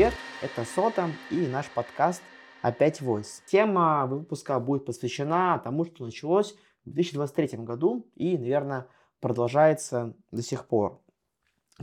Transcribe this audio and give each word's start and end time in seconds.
привет! 0.00 0.14
Это 0.40 0.64
Сота 0.64 1.10
и 1.30 1.46
наш 1.46 1.68
подкаст 1.68 2.22
«Опять 2.62 3.02
Voice». 3.02 3.42
Тема 3.44 4.06
выпуска 4.06 4.58
будет 4.58 4.86
посвящена 4.86 5.60
тому, 5.62 5.84
что 5.84 6.06
началось 6.06 6.54
в 6.86 6.90
2023 6.90 7.58
году 7.58 8.10
и, 8.14 8.38
наверное, 8.38 8.86
продолжается 9.20 10.16
до 10.30 10.40
сих 10.40 10.66
пор. 10.68 11.02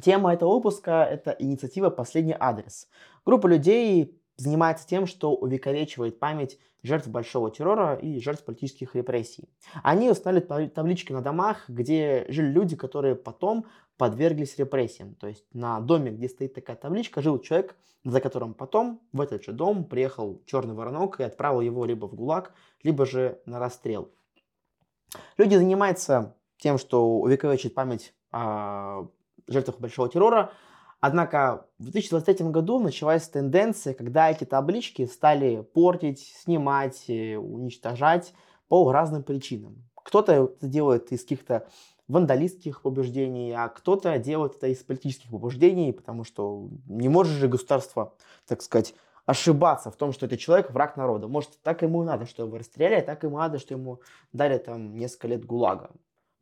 Тема 0.01 0.33
этого 0.33 0.55
выпуска– 0.55 1.03
это 1.11 1.29
инициатива 1.37 1.91
«Последний 1.91 2.35
адрес». 2.39 2.89
Группа 3.23 3.45
людей 3.45 4.19
занимается 4.37 4.87
тем, 4.87 5.05
что 5.07 5.35
увековечивает 5.35 6.19
память 6.19 6.57
жертв 6.83 7.07
большого 7.07 7.51
террора 7.51 7.95
и 7.95 8.19
жертв 8.19 8.45
политических 8.45 8.95
репрессий. 8.95 9.49
Они 9.83 10.09
установили 10.09 10.67
таблички 10.67 11.11
на 11.11 11.21
домах, 11.21 11.65
где 11.67 12.25
жили 12.29 12.47
люди, 12.47 12.75
которые 12.75 13.15
потом 13.15 13.65
подверглись 13.97 14.57
репрессиям. 14.57 15.15
То 15.15 15.27
есть 15.27 15.45
на 15.53 15.79
доме, 15.81 16.11
где 16.11 16.29
стоит 16.29 16.53
такая 16.53 16.77
табличка, 16.77 17.21
жил 17.21 17.39
человек, 17.39 17.75
за 18.03 18.21
которым 18.21 18.53
потом 18.53 19.01
в 19.11 19.19
этот 19.19 19.43
же 19.43 19.51
дом 19.51 19.83
приехал 19.83 20.41
черный 20.45 20.75
воронок 20.75 21.19
и 21.19 21.23
отправил 21.23 21.61
его 21.61 21.83
либо 21.85 22.05
в 22.05 22.15
ГУЛАГ, 22.15 22.53
либо 22.83 23.05
же 23.05 23.41
на 23.45 23.59
расстрел. 23.59 24.09
Люди 25.37 25.55
занимаются 25.55 26.35
тем, 26.57 26.77
что 26.77 27.17
увековечивают 27.19 27.73
память 27.73 28.13
о 28.31 29.07
жертвах 29.47 29.79
большого 29.79 30.09
террора, 30.09 30.51
Однако 30.99 31.67
в 31.77 31.83
2023 31.83 32.49
году 32.49 32.79
началась 32.79 33.27
тенденция, 33.27 33.93
когда 33.93 34.31
эти 34.31 34.45
таблички 34.45 35.05
стали 35.05 35.61
портить, 35.61 36.19
снимать, 36.43 37.05
э, 37.07 37.37
уничтожать 37.37 38.33
по 38.67 38.91
разным 38.91 39.23
причинам. 39.23 39.87
Кто-то 39.95 40.31
это 40.31 40.67
делает 40.67 41.11
из 41.11 41.21
каких-то 41.21 41.67
вандалистских 42.07 42.81
побуждений, 42.81 43.51
а 43.51 43.67
кто-то 43.67 44.17
делает 44.17 44.55
это 44.55 44.67
из 44.67 44.77
политических 44.77 45.29
побуждений, 45.29 45.91
потому 45.91 46.23
что 46.23 46.69
не 46.87 47.09
может 47.09 47.33
же 47.33 47.47
государство, 47.47 48.15
так 48.47 48.61
сказать, 48.61 48.95
ошибаться 49.25 49.91
в 49.91 49.97
том, 49.97 50.13
что 50.13 50.25
это 50.25 50.37
человек 50.37 50.71
враг 50.71 50.95
народа. 50.95 51.27
Может, 51.27 51.61
так 51.61 51.81
ему 51.81 52.03
надо, 52.03 52.25
что 52.25 52.45
его 52.45 52.57
расстреляли, 52.57 53.01
так 53.01 53.23
ему 53.23 53.37
надо, 53.37 53.59
что 53.59 53.73
ему 53.73 53.99
дали 54.31 54.57
там 54.57 54.95
несколько 54.95 55.27
лет 55.27 55.45
ГУЛАГа. 55.45 55.91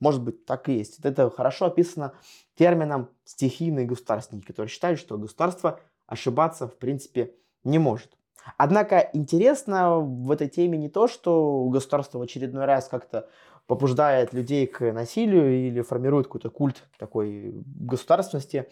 Может 0.06 0.22
быть, 0.22 0.46
так 0.46 0.70
и 0.70 0.74
есть. 0.74 1.00
Это 1.04 1.32
хорошо 1.32 1.66
описано 1.66 2.14
термином 2.56 3.10
стихийные 3.24 3.88
государственники, 3.88 4.46
которые 4.46 4.70
считают, 4.70 5.00
что 5.00 5.18
государство 5.18 5.80
ошибаться 6.06 6.68
в 6.68 6.78
принципе 6.78 7.34
не 7.64 7.80
может. 7.80 8.12
Однако 8.56 9.10
интересно 9.14 9.98
в 9.98 10.30
этой 10.30 10.48
теме 10.48 10.78
не 10.78 10.90
то, 10.90 11.08
что 11.08 11.68
государство 11.70 12.20
в 12.20 12.22
очередной 12.22 12.66
раз 12.66 12.88
как-то 12.88 13.28
побуждает 13.66 14.32
людей 14.32 14.68
к 14.68 14.92
насилию 14.92 15.70
или 15.70 15.82
формирует 15.82 16.28
какой-то 16.28 16.52
культ 16.52 16.84
такой 17.00 17.64
государственности. 17.66 18.70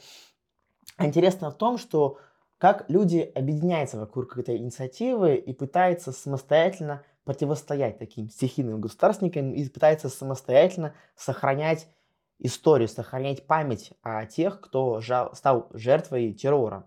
Интересно 0.99 1.49
в 1.49 1.55
том, 1.55 1.79
что 1.79 2.19
как 2.59 2.87
люди 2.89 3.31
объединяются 3.33 3.99
вокруг 3.99 4.29
какой-то 4.29 4.55
инициативы 4.55 5.33
и 5.33 5.51
пытаются 5.51 6.11
самостоятельно 6.11 7.01
противостоять 7.23 7.99
таким 7.99 8.29
стихийным 8.29 8.81
государственникам 8.81 9.53
и 9.53 9.67
пытаются 9.69 10.09
самостоятельно 10.09 10.93
сохранять 11.15 11.87
историю, 12.39 12.87
сохранять 12.87 13.47
память 13.47 13.91
о 14.01 14.25
тех, 14.25 14.59
кто 14.59 15.01
стал 15.33 15.69
жертвой 15.73 16.33
террора. 16.33 16.85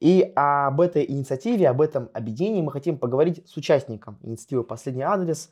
И 0.00 0.32
об 0.34 0.80
этой 0.80 1.08
инициативе, 1.08 1.68
об 1.68 1.80
этом 1.80 2.10
объединении 2.12 2.60
мы 2.60 2.72
хотим 2.72 2.98
поговорить 2.98 3.48
с 3.48 3.56
участником 3.56 4.18
инициативы 4.22 4.64
«Последний 4.64 5.02
адрес», 5.02 5.50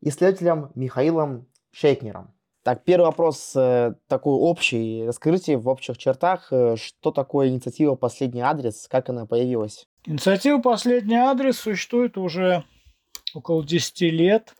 исследователем 0.00 0.70
Михаилом 0.74 1.46
Шейкнером. 1.70 2.34
Так, 2.64 2.82
первый 2.82 3.04
вопрос 3.04 3.52
э, 3.54 3.94
такой 4.08 4.32
общий. 4.32 5.04
Расскажите 5.06 5.58
в 5.58 5.68
общих 5.68 5.98
чертах, 5.98 6.48
э, 6.50 6.76
что 6.76 7.10
такое 7.10 7.48
инициатива 7.48 7.94
«Последний 7.94 8.40
адрес», 8.40 8.88
как 8.88 9.10
она 9.10 9.26
появилась? 9.26 9.86
Инициатива 10.06 10.60
«Последний 10.60 11.16
адрес» 11.16 11.58
существует 11.58 12.16
уже 12.16 12.64
около 13.34 13.64
10 13.64 14.00
лет. 14.12 14.54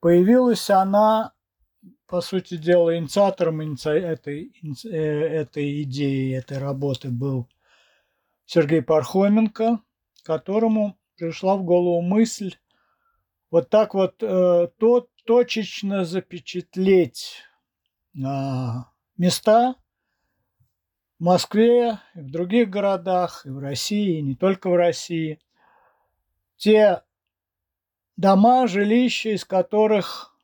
Появилась 0.00 0.68
она, 0.70 1.32
по 2.06 2.20
сути 2.20 2.56
дела, 2.56 2.96
инициатором 2.96 3.60
этой, 3.60 4.52
э, 4.84 4.88
этой 4.88 5.82
идеи, 5.82 6.36
этой 6.36 6.58
работы 6.58 7.10
был 7.10 7.48
Сергей 8.46 8.82
Пархоменко, 8.82 9.80
которому 10.24 10.98
пришла 11.16 11.56
в 11.56 11.64
голову 11.64 12.02
мысль 12.02 12.56
вот 13.52 13.68
так 13.68 13.92
вот 13.94 14.22
э, 14.22 14.68
то, 14.78 15.08
точечно 15.26 16.06
запечатлеть 16.06 17.42
э, 18.16 18.20
места 19.18 19.76
в 21.18 21.24
Москве, 21.24 21.98
и 22.14 22.20
в 22.20 22.30
других 22.30 22.70
городах, 22.70 23.44
и 23.44 23.50
в 23.50 23.58
России, 23.58 24.18
и 24.18 24.22
не 24.22 24.34
только 24.34 24.70
в 24.70 24.74
России. 24.74 25.38
Те 26.62 27.02
дома, 28.16 28.68
жилища, 28.68 29.30
из 29.30 29.44
которых 29.44 30.38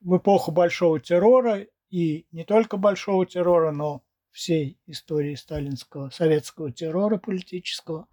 в 0.00 0.16
эпоху 0.16 0.52
Большого 0.52 0.98
террора 0.98 1.66
и 1.90 2.26
не 2.32 2.44
только 2.44 2.78
Большого 2.78 3.26
террора, 3.26 3.72
но 3.72 4.02
всей 4.30 4.78
истории 4.86 5.34
сталинского, 5.34 6.08
советского 6.08 6.72
террора 6.72 7.18
политического, 7.18 8.08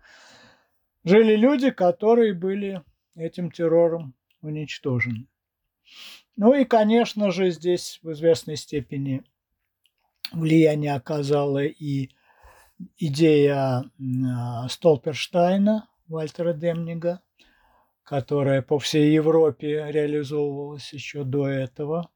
жили 1.05 1.37
люди, 1.37 1.71
которые 1.71 2.33
были 2.33 2.83
этим 3.15 3.49
террором 3.49 4.13
уничтожены. 4.41 5.29
Ну 6.35 6.53
и, 6.53 6.65
конечно 6.65 7.31
же, 7.31 7.49
здесь 7.49 8.01
в 8.03 8.11
известной 8.11 8.57
степени 8.57 9.23
влияние 10.33 10.95
оказала 10.95 11.63
и 11.63 12.09
идея 12.97 13.89
Столперштайна, 14.67 15.87
Вальтера 16.07 16.53
Демнига, 16.53 17.21
которая 18.03 18.61
по 18.61 18.79
всей 18.79 19.13
Европе 19.13 19.91
реализовывалась 19.91 20.93
еще 20.93 21.23
до 21.23 21.47
этого. 21.47 22.09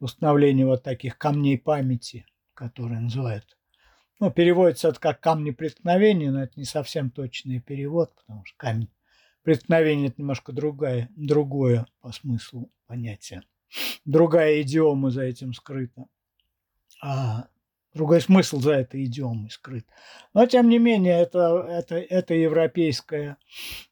Установление 0.00 0.66
вот 0.66 0.82
таких 0.82 1.18
камней 1.18 1.58
памяти, 1.58 2.26
которые 2.54 3.00
называют 3.00 3.56
ну, 4.20 4.30
переводится 4.30 4.88
это 4.88 5.00
как 5.00 5.20
камни 5.20 5.50
преткновения, 5.50 6.30
но 6.30 6.42
это 6.42 6.52
не 6.56 6.66
совсем 6.66 7.10
точный 7.10 7.58
перевод, 7.58 8.14
потому 8.14 8.44
что 8.44 8.54
камень 8.58 8.90
преткновения– 9.42 10.06
это 10.08 10.16
немножко 10.18 10.52
другое, 10.52 11.08
другое 11.16 11.86
по 12.00 12.12
смыслу 12.12 12.70
понятие. 12.86 13.42
Другая 14.04 14.60
идиома 14.60 15.10
за 15.10 15.22
этим 15.22 15.54
скрыта. 15.54 16.04
А 17.02 17.48
другой 17.94 18.20
смысл 18.20 18.60
за 18.60 18.72
этой 18.72 19.04
идиомой 19.04 19.50
скрыт. 19.50 19.86
Но, 20.34 20.46
тем 20.46 20.68
не 20.68 20.78
менее, 20.78 21.20
это, 21.20 21.66
это, 21.68 21.96
это 21.96 22.34
европейское 22.34 23.36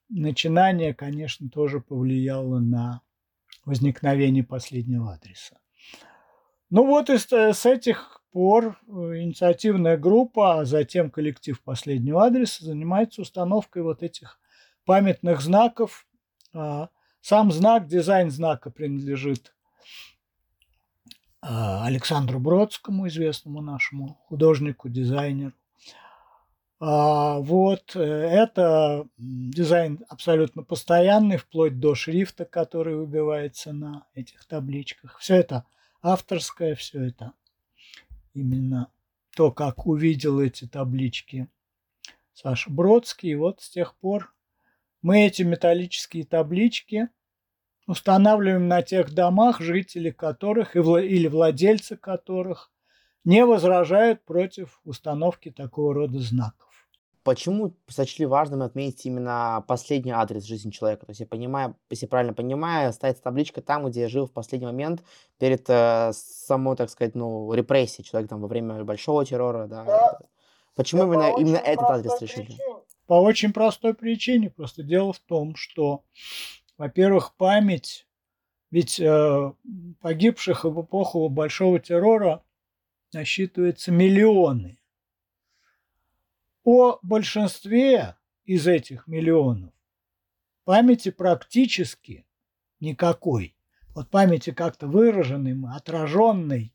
начинание, 0.08 0.94
конечно, 0.94 1.48
тоже 1.48 1.80
повлияло 1.80 2.58
на 2.58 3.02
возникновение 3.64 4.44
последнего 4.44 5.12
адреса. 5.12 5.58
Ну 6.70 6.86
вот 6.86 7.10
и 7.10 7.18
с, 7.18 7.66
этих 7.66 8.22
пор 8.30 8.78
э, 8.86 8.90
инициативная 8.90 9.96
группа, 9.96 10.60
а 10.60 10.64
затем 10.64 11.10
коллектив 11.10 11.62
последнего 11.62 12.26
адреса 12.26 12.64
занимается 12.64 13.22
установкой 13.22 13.82
вот 13.82 14.02
этих 14.02 14.38
памятных 14.84 15.40
знаков. 15.40 16.06
А, 16.54 16.88
сам 17.20 17.52
знак, 17.52 17.86
дизайн 17.86 18.30
знака 18.30 18.70
принадлежит 18.70 19.54
Александру 21.40 22.40
Бродскому, 22.40 23.08
известному 23.08 23.60
нашему 23.60 24.18
художнику, 24.26 24.88
дизайнеру. 24.88 25.52
А, 26.80 27.38
вот, 27.40 27.96
э, 27.96 28.00
это 28.00 29.08
дизайн 29.16 30.04
абсолютно 30.08 30.62
постоянный, 30.62 31.36
вплоть 31.36 31.80
до 31.80 31.96
шрифта, 31.96 32.44
который 32.44 32.94
выбивается 32.94 33.72
на 33.72 34.06
этих 34.14 34.44
табличках. 34.44 35.18
Все 35.18 35.36
это 35.36 35.64
авторское, 36.02 36.76
все 36.76 37.06
это 37.06 37.32
именно 38.32 38.92
то, 39.34 39.50
как 39.50 39.86
увидел 39.86 40.40
эти 40.40 40.68
таблички 40.68 41.48
Саша 42.32 42.70
Бродский. 42.70 43.30
И 43.30 43.34
вот 43.34 43.60
с 43.60 43.70
тех 43.70 43.96
пор 43.96 44.32
мы 45.02 45.26
эти 45.26 45.42
металлические 45.42 46.24
таблички 46.24 47.08
устанавливаем 47.88 48.68
на 48.68 48.82
тех 48.82 49.12
домах, 49.12 49.60
жители 49.60 50.10
которых 50.10 50.76
или 50.76 51.26
владельцы 51.26 51.96
которых 51.96 52.70
не 53.24 53.44
возражают 53.44 54.24
против 54.24 54.80
установки 54.84 55.50
такого 55.50 55.94
рода 55.94 56.20
знаков. 56.20 56.68
Почему 57.24 57.74
сочли 57.88 58.24
важным 58.26 58.62
отметить 58.62 59.04
именно 59.04 59.64
последний 59.66 60.12
адрес 60.12 60.44
жизни 60.44 60.70
человека? 60.70 61.06
То 61.06 61.10
есть 61.10 61.20
я 61.20 61.26
понимаю, 61.26 61.76
если 61.90 62.06
правильно 62.06 62.32
понимаю, 62.32 62.92
ставится 62.92 63.22
табличка 63.22 63.60
там, 63.60 63.86
где 63.86 64.02
я 64.02 64.08
жил 64.08 64.26
в 64.26 64.32
последний 64.32 64.66
момент 64.66 65.02
перед 65.38 65.68
э, 65.68 66.12
самой, 66.14 66.76
так 66.76 66.88
сказать, 66.90 67.14
ну, 67.14 67.52
репрессией 67.52 68.04
человека 68.04 68.30
там 68.30 68.40
во 68.40 68.48
время 68.48 68.84
большого 68.84 69.26
террора, 69.26 69.66
да. 69.66 69.84
да. 69.84 70.18
Почему 70.74 71.02
да 71.02 71.06
именно, 71.08 71.38
именно 71.38 71.56
этот 71.56 71.90
адрес 71.90 72.20
решили? 72.20 72.46
Причине. 72.46 72.64
По 73.06 73.14
очень 73.14 73.52
простой 73.52 73.94
причине. 73.94 74.50
Просто 74.50 74.82
дело 74.82 75.12
в 75.12 75.18
том, 75.18 75.54
что, 75.56 76.04
во-первых, 76.78 77.34
память, 77.36 78.06
ведь 78.70 78.98
э, 78.98 79.52
погибших 80.00 80.64
в 80.64 80.82
эпоху 80.82 81.28
большого 81.28 81.78
террора 81.78 82.42
насчитывается 83.12 83.92
миллионы. 83.92 84.78
о 86.64 86.98
большинстве 87.02 88.16
из 88.44 88.66
этих 88.66 89.06
миллионов 89.06 89.72
памяти 90.68 91.10
практически 91.10 92.26
никакой. 92.78 93.56
Вот 93.94 94.10
памяти 94.10 94.50
как-то 94.50 94.86
выраженной, 94.86 95.56
отраженной 95.74 96.74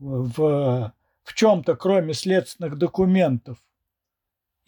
в, 0.00 0.92
в 1.22 1.34
чем-то, 1.34 1.76
кроме 1.76 2.12
следственных 2.12 2.76
документов 2.76 3.58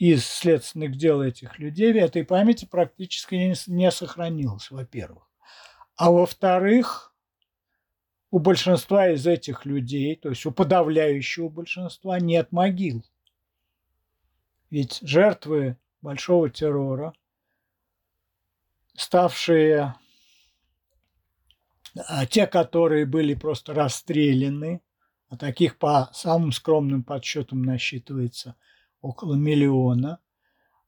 из 0.00 0.24
следственных 0.24 0.96
дел 0.96 1.22
этих 1.22 1.58
людей, 1.58 1.92
этой 1.92 2.24
памяти 2.24 2.64
практически 2.64 3.34
не, 3.66 3.90
сохранилось, 3.90 4.70
во-первых. 4.70 5.30
А 5.94 6.10
во-вторых, 6.10 7.14
у 8.30 8.38
большинства 8.38 9.10
из 9.10 9.26
этих 9.26 9.66
людей, 9.66 10.16
то 10.16 10.30
есть 10.30 10.46
у 10.46 10.52
подавляющего 10.52 11.50
большинства, 11.50 12.18
нет 12.18 12.50
могил. 12.50 13.04
Ведь 14.70 15.00
жертвы 15.02 15.76
большого 16.00 16.48
террора, 16.48 17.12
ставшие 18.94 19.96
а 22.08 22.24
те, 22.24 22.46
которые 22.46 23.04
были 23.04 23.34
просто 23.34 23.74
расстреляны, 23.74 24.80
а 25.28 25.36
таких 25.36 25.76
по 25.76 26.08
самым 26.14 26.52
скромным 26.52 27.04
подсчетам 27.04 27.60
насчитывается 27.60 28.56
около 29.00 29.34
миллиона, 29.34 30.20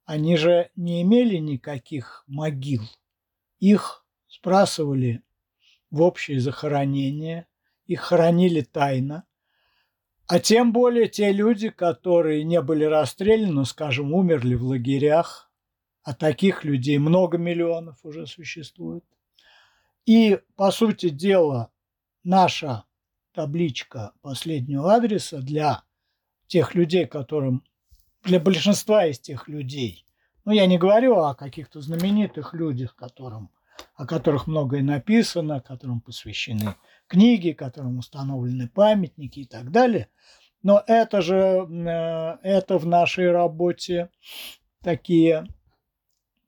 они 0.05 0.37
же 0.37 0.71
не 0.77 1.03
имели 1.03 1.37
никаких 1.37 2.25
могил. 2.27 2.83
Их 3.59 4.05
сбрасывали 4.29 5.23
в 5.91 6.03
общее 6.03 6.41
захоронение, 6.41 7.47
их 7.87 8.01
хоронили 8.01 8.63
тайно, 8.63 9.25
а 10.27 10.39
тем 10.39 10.73
более 10.73 11.09
те 11.09 11.33
люди, 11.33 11.69
которые 11.69 12.45
не 12.45 12.63
были 12.63 12.85
расстреляны, 12.85 13.65
скажем, 13.65 14.15
умерли 14.15 14.55
в 14.55 14.65
лагерях, 14.65 15.51
а 16.03 16.15
таких 16.15 16.65
людей 16.65 16.99
много 16.99 17.39
миллионов 17.39 17.99
уже 18.03 18.27
существует. 18.27 19.05
И, 20.07 20.41
по 20.57 20.71
сути 20.71 21.11
дела, 21.11 21.71
наша 22.25 22.85
табличка 23.33 24.13
последнего 24.21 24.95
адреса 24.95 25.41
для 25.41 25.85
тех 26.47 26.75
людей, 26.75 27.07
которым, 27.07 27.63
для 28.25 28.41
большинства 28.41 29.07
из 29.07 29.19
тех 29.19 29.49
людей, 29.49 30.07
ну, 30.45 30.53
я 30.53 30.67
не 30.67 30.79
говорю 30.79 31.17
о 31.19 31.35
каких-то 31.35 31.81
знаменитых 31.81 32.55
людях, 32.55 32.97
которым, 32.97 33.51
о 33.95 34.07
которых 34.07 34.47
многое 34.47 34.83
написано, 34.83 35.61
которым 35.61 36.01
посвящены 36.01 36.75
книги, 37.07 37.53
которым 37.53 37.99
установлены 37.99 38.69
памятники 38.69 39.41
и 39.41 39.45
так 39.45 39.71
далее. 39.71 40.09
Но 40.63 40.83
это 40.87 41.21
же, 41.21 41.35
э, 41.35 42.39
это 42.43 42.79
в 42.79 42.87
нашей 42.87 43.31
работе 43.31 44.11
такие 44.83 45.47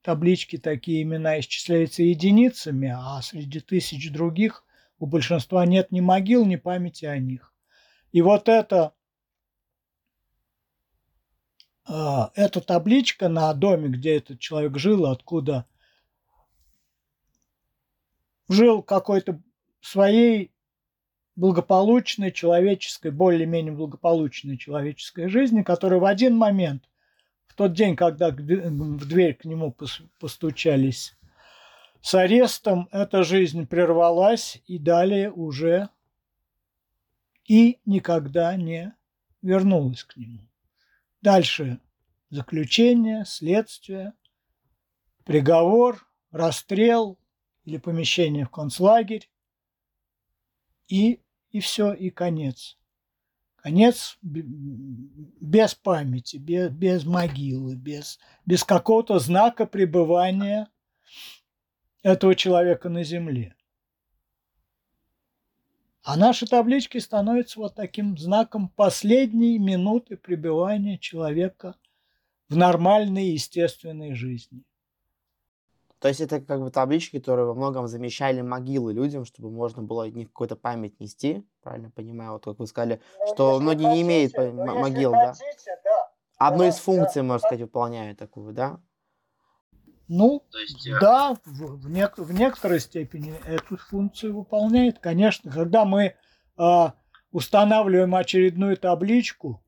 таблички, 0.01 0.57
такие 0.57 1.03
имена 1.03 1.39
исчисляются 1.39 2.03
единицами, 2.03 2.93
а 2.95 3.21
среди 3.21 3.59
тысяч 3.59 4.11
других 4.11 4.63
у 4.99 5.05
большинства 5.05 5.65
нет 5.65 5.91
ни 5.91 5.99
могил, 5.99 6.45
ни 6.45 6.55
памяти 6.55 7.05
о 7.05 7.17
них. 7.17 7.53
И 8.11 8.21
вот 8.21 8.47
это, 8.47 8.93
эта 11.87 12.61
табличка 12.61 13.29
на 13.29 13.53
доме, 13.53 13.89
где 13.89 14.17
этот 14.17 14.39
человек 14.39 14.77
жил, 14.77 15.05
откуда 15.05 15.65
жил 18.49 18.81
какой-то 18.81 19.41
своей 19.81 20.51
благополучной 21.35 22.31
человеческой, 22.31 23.11
более-менее 23.11 23.73
благополучной 23.73 24.57
человеческой 24.57 25.27
жизни, 25.27 25.61
которая 25.61 25.99
в 25.99 26.05
один 26.05 26.35
момент, 26.35 26.89
в 27.47 27.55
тот 27.55 27.73
день, 27.73 27.95
когда 27.95 28.29
в 28.31 29.07
дверь 29.07 29.35
к 29.35 29.45
нему 29.45 29.75
постучались 30.19 31.15
с 32.01 32.15
арестом, 32.15 32.87
эта 32.91 33.23
жизнь 33.23 33.67
прервалась 33.67 34.61
и 34.65 34.79
далее 34.79 35.31
уже 35.31 35.89
и 37.45 37.79
никогда 37.85 38.55
не 38.55 38.93
вернулась 39.41 40.03
к 40.03 40.17
нему. 40.17 40.39
Дальше 41.25 41.79
заключение, 42.29 43.25
следствие, 43.25 44.13
приговор, 45.23 46.07
расстрел 46.29 47.17
или 47.63 47.77
помещение 47.77 48.45
в 48.45 48.51
концлагерь 48.51 49.27
и 50.87 51.23
и 51.49 51.59
все, 51.61 51.93
и 51.93 52.11
конец. 52.11 52.77
Конец 53.55 54.19
без 54.21 55.73
памяти, 55.73 56.37
без, 56.37 56.69
без 56.69 57.05
могилы, 57.05 57.75
без, 57.75 58.19
без 58.45 58.63
какого-то 58.63 59.17
знака 59.17 59.65
пребывания 59.65 60.69
этого 62.03 62.35
человека 62.35 62.89
на 62.89 63.03
земле. 63.03 63.55
А 66.05 66.17
наши 66.17 66.45
таблички 66.45 66.99
становятся 66.99 67.59
вот 67.59 67.73
таким 67.73 68.15
знаком 68.15 68.69
последней 68.69 69.57
минуты 69.57 70.17
пребывания 70.17 70.99
человека 70.99 71.73
в 72.47 72.55
нормальной 72.55 73.29
естественной 73.29 74.13
жизни. 74.13 74.63
То 75.97 76.07
есть 76.07 76.21
это 76.21 76.39
как 76.41 76.61
бы 76.61 76.69
таблички, 76.69 77.17
которые 77.17 77.47
во 77.47 77.55
многом 77.55 77.87
замещали 77.87 78.41
могилы 78.41 78.93
людям, 78.93 79.25
чтобы 79.25 79.49
можно 79.49 79.81
было 79.81 80.05
от 80.05 80.13
них 80.13 80.27
какую-то 80.27 80.55
память 80.55 80.99
нести, 80.99 81.43
правильно 81.63 81.89
понимаю, 81.89 82.33
вот 82.33 82.45
как 82.45 82.59
вы 82.59 82.67
сказали, 82.67 83.01
ну, 83.17 83.33
что 83.33 83.59
многие 83.59 83.85
хотите, 83.85 83.95
не 83.95 84.01
имеют 84.03 84.37
могил, 84.37 85.11
хотите, 85.11 85.41
да? 85.65 85.79
да? 85.83 86.11
Одну 86.37 86.65
из 86.65 86.75
функций, 86.75 87.23
да, 87.23 87.27
можно 87.27 87.47
сказать, 87.47 87.61
выполняют 87.61 88.19
такую, 88.19 88.53
да? 88.53 88.79
Ну, 90.07 90.43
есть, 90.53 90.87
да, 91.01 91.35
в, 91.45 91.77
в, 91.77 91.89
нек- 91.89 92.21
в 92.21 92.31
некоторой 92.31 92.79
степени 92.79 93.33
эту 93.45 93.77
функцию 93.77 94.37
выполняет. 94.37 94.99
Конечно, 94.99 95.51
когда 95.51 95.83
мы 95.85 96.15
э, 96.57 96.85
устанавливаем 97.31 98.13
очередную 98.13 98.77
табличку, 98.77 99.63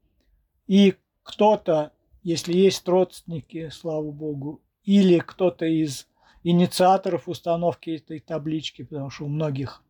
и 0.67 0.95
кто-то, 1.23 1.91
если 2.23 2.53
есть 2.53 2.87
родственники, 2.87 3.69
слава 3.69 4.11
богу, 4.11 4.61
или 4.83 5.19
кто-то 5.19 5.65
из 5.65 6.07
инициаторов 6.43 7.27
установки 7.27 7.89
этой 7.89 8.19
таблички, 8.19 8.83
потому 8.83 9.09
что 9.09 9.25
у 9.25 9.29
многих 9.29 9.83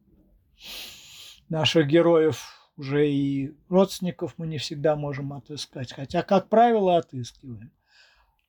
наших 1.50 1.88
героев 1.88 2.72
уже 2.78 3.10
и 3.10 3.56
родственников 3.70 4.36
мы 4.38 4.48
не 4.48 4.58
всегда 4.60 4.96
можем 4.96 5.34
отыскать, 5.34 5.94
хотя, 5.94 6.24
как 6.24 6.50
правило, 6.50 6.98
отыскиваем. 6.98 7.72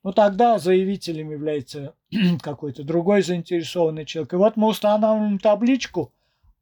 Но 0.03 0.11
тогда 0.11 0.59
заявителем 0.59 1.31
является 1.31 1.95
какой-то 2.41 2.83
другой 2.83 3.21
заинтересованный 3.21 4.05
человек. 4.05 4.33
И 4.33 4.37
вот 4.37 4.55
мы 4.55 4.67
устанавливаем 4.69 5.39
табличку, 5.39 6.13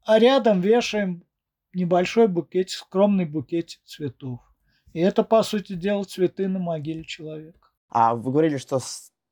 а 0.04 0.18
рядом 0.18 0.60
вешаем 0.60 1.24
небольшой 1.72 2.28
букет, 2.28 2.70
скромный 2.70 3.26
букет 3.26 3.78
цветов. 3.84 4.40
И 4.92 5.00
это, 5.00 5.22
по 5.22 5.42
сути 5.42 5.74
дела, 5.74 6.04
цветы 6.04 6.48
на 6.48 6.58
могиле 6.58 7.04
человека. 7.04 7.68
А 7.88 8.14
вы 8.14 8.32
говорили, 8.32 8.56
что 8.56 8.80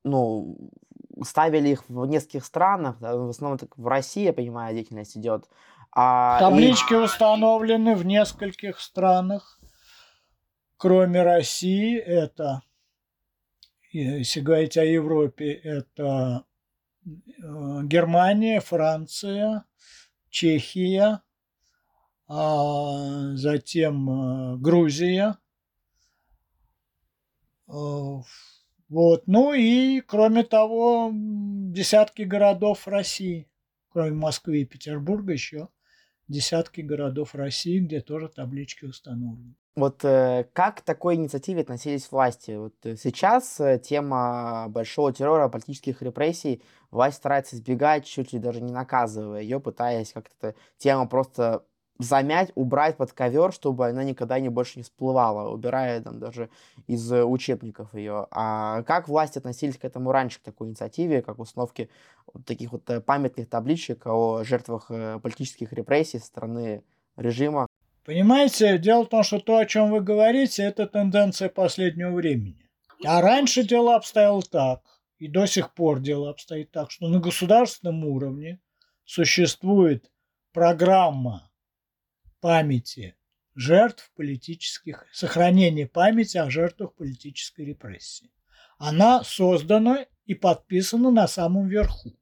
ну, 0.04 0.70
ставили 1.24 1.70
их 1.70 1.88
в 1.88 2.06
нескольких 2.06 2.44
странах, 2.44 2.96
в 3.00 3.28
основном 3.28 3.58
так 3.58 3.76
в 3.76 3.86
России, 3.86 4.24
я 4.24 4.32
понимаю, 4.32 4.74
деятельность 4.74 5.16
идет. 5.16 5.48
А, 5.92 6.38
Таблички 6.38 6.92
и... 6.92 6.96
установлены 6.96 7.96
в 7.96 8.04
нескольких 8.04 8.80
странах, 8.80 9.58
кроме 10.76 11.22
России, 11.22 11.98
это, 11.98 12.62
если 13.98 14.40
говорить 14.40 14.76
о 14.76 14.84
Европе, 14.84 15.52
это 15.52 16.44
э, 17.04 17.10
Германия, 17.84 18.60
Франция, 18.60 19.64
Чехия, 20.30 21.22
а 22.28 23.36
затем 23.36 24.10
э, 24.10 24.56
Грузия, 24.58 25.38
э, 27.68 27.72
вот. 28.88 29.26
Ну 29.26 29.52
и, 29.52 30.00
кроме 30.00 30.44
того, 30.44 31.10
десятки 31.12 32.22
городов 32.22 32.86
России, 32.86 33.48
кроме 33.88 34.12
Москвы 34.12 34.60
и 34.60 34.64
Петербурга, 34.64 35.32
еще 35.32 35.68
десятки 36.28 36.82
городов 36.82 37.34
России, 37.34 37.80
где 37.80 38.00
тоже 38.00 38.28
таблички 38.28 38.84
установлены. 38.84 39.54
Вот 39.76 40.02
э, 40.04 40.46
как 40.54 40.78
к 40.78 40.80
такой 40.80 41.16
инициативе 41.16 41.60
относились 41.60 42.10
власти? 42.10 42.52
Вот 42.56 42.74
э, 42.84 42.96
сейчас 42.96 43.60
э, 43.60 43.78
тема 43.78 44.66
большого 44.70 45.12
террора, 45.12 45.48
политических 45.48 46.00
репрессий, 46.00 46.62
власть 46.90 47.18
старается 47.18 47.56
избегать, 47.56 48.06
чуть 48.06 48.32
ли 48.32 48.38
даже 48.38 48.62
не 48.62 48.72
наказывая 48.72 49.42
ее, 49.42 49.60
пытаясь 49.60 50.12
как-то 50.12 50.54
тему 50.78 51.06
просто 51.06 51.62
замять, 51.98 52.52
убрать 52.54 52.96
под 52.96 53.12
ковер, 53.12 53.52
чтобы 53.52 53.86
она 53.86 54.02
никогда 54.02 54.38
не 54.40 54.48
больше 54.48 54.78
не 54.78 54.82
всплывала, 54.82 55.50
убирая 55.50 56.00
там 56.00 56.18
даже 56.20 56.48
из 56.86 57.12
э, 57.12 57.22
учебников 57.24 57.94
ее. 57.94 58.28
А 58.30 58.82
как 58.84 59.08
власти 59.08 59.36
относились 59.38 59.76
к 59.76 59.84
этому 59.84 60.10
раньше, 60.10 60.40
к 60.40 60.42
такой 60.42 60.68
инициативе, 60.68 61.20
как 61.20 61.38
установке 61.38 61.90
вот 62.32 62.46
таких 62.46 62.72
вот 62.72 62.88
э, 62.88 63.02
памятных 63.02 63.48
табличек 63.50 64.06
о 64.06 64.42
жертвах 64.42 64.86
э, 64.90 65.20
политических 65.22 65.74
репрессий 65.74 66.18
со 66.18 66.26
стороны 66.26 66.82
режима? 67.16 67.65
Понимаете, 68.06 68.78
дело 68.78 69.04
в 69.04 69.08
том, 69.08 69.24
что 69.24 69.40
то, 69.40 69.58
о 69.58 69.66
чем 69.66 69.90
вы 69.90 70.00
говорите, 70.00 70.62
это 70.62 70.86
тенденция 70.86 71.48
последнего 71.48 72.12
времени. 72.12 72.70
А 73.04 73.20
раньше 73.20 73.64
дело 73.64 73.96
обстояло 73.96 74.42
так, 74.42 74.80
и 75.18 75.26
до 75.26 75.46
сих 75.46 75.74
пор 75.74 75.98
дело 75.98 76.30
обстоит 76.30 76.70
так, 76.70 76.92
что 76.92 77.08
на 77.08 77.18
государственном 77.18 78.04
уровне 78.04 78.60
существует 79.04 80.08
программа 80.52 81.50
памяти 82.40 83.16
жертв 83.56 84.12
политических, 84.14 85.04
сохранения 85.12 85.88
памяти 85.88 86.38
о 86.38 86.48
жертвах 86.48 86.94
политической 86.94 87.64
репрессии. 87.64 88.30
Она 88.78 89.24
создана 89.24 90.06
и 90.26 90.34
подписана 90.34 91.10
на 91.10 91.26
самом 91.26 91.66
верху. 91.66 92.12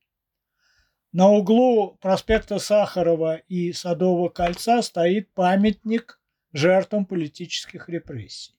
На 1.15 1.29
углу 1.29 1.97
проспекта 2.01 2.59
Сахарова 2.59 3.37
и 3.37 3.73
Садового 3.73 4.31
кольца 4.31 4.83
стоит 4.83 5.33
памятник 5.33 6.21
жертвам 6.53 7.07
политических 7.07 7.89
репрессий. 7.89 8.59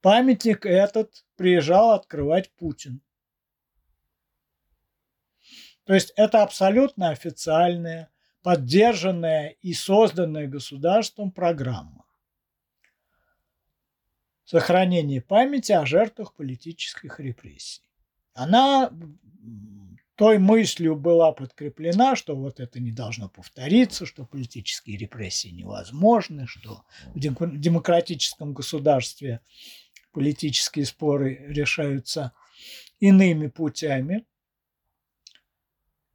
Памятник 0.00 0.64
этот 0.64 1.24
приезжал 1.34 1.90
открывать 1.90 2.52
Путин. 2.52 3.00
То 5.82 5.94
есть 5.94 6.12
это 6.14 6.44
абсолютно 6.44 7.08
официальная, 7.08 8.12
поддержанная 8.42 9.48
и 9.60 9.74
созданная 9.74 10.46
государством 10.46 11.32
программа 11.32 12.06
сохранения 14.44 15.20
памяти 15.20 15.72
о 15.72 15.84
жертвах 15.84 16.34
политических 16.34 17.18
репрессий. 17.18 17.82
Она 18.34 18.92
той 20.22 20.38
мыслью 20.38 20.94
была 20.94 21.32
подкреплена, 21.32 22.14
что 22.14 22.36
вот 22.36 22.60
это 22.60 22.78
не 22.78 22.92
должно 22.92 23.28
повториться, 23.28 24.06
что 24.06 24.24
политические 24.24 24.96
репрессии 24.96 25.48
невозможны, 25.48 26.46
что 26.46 26.84
в 27.12 27.18
демократическом 27.18 28.54
государстве 28.54 29.40
политические 30.12 30.86
споры 30.86 31.44
решаются 31.48 32.30
иными 33.00 33.48
путями. 33.48 34.24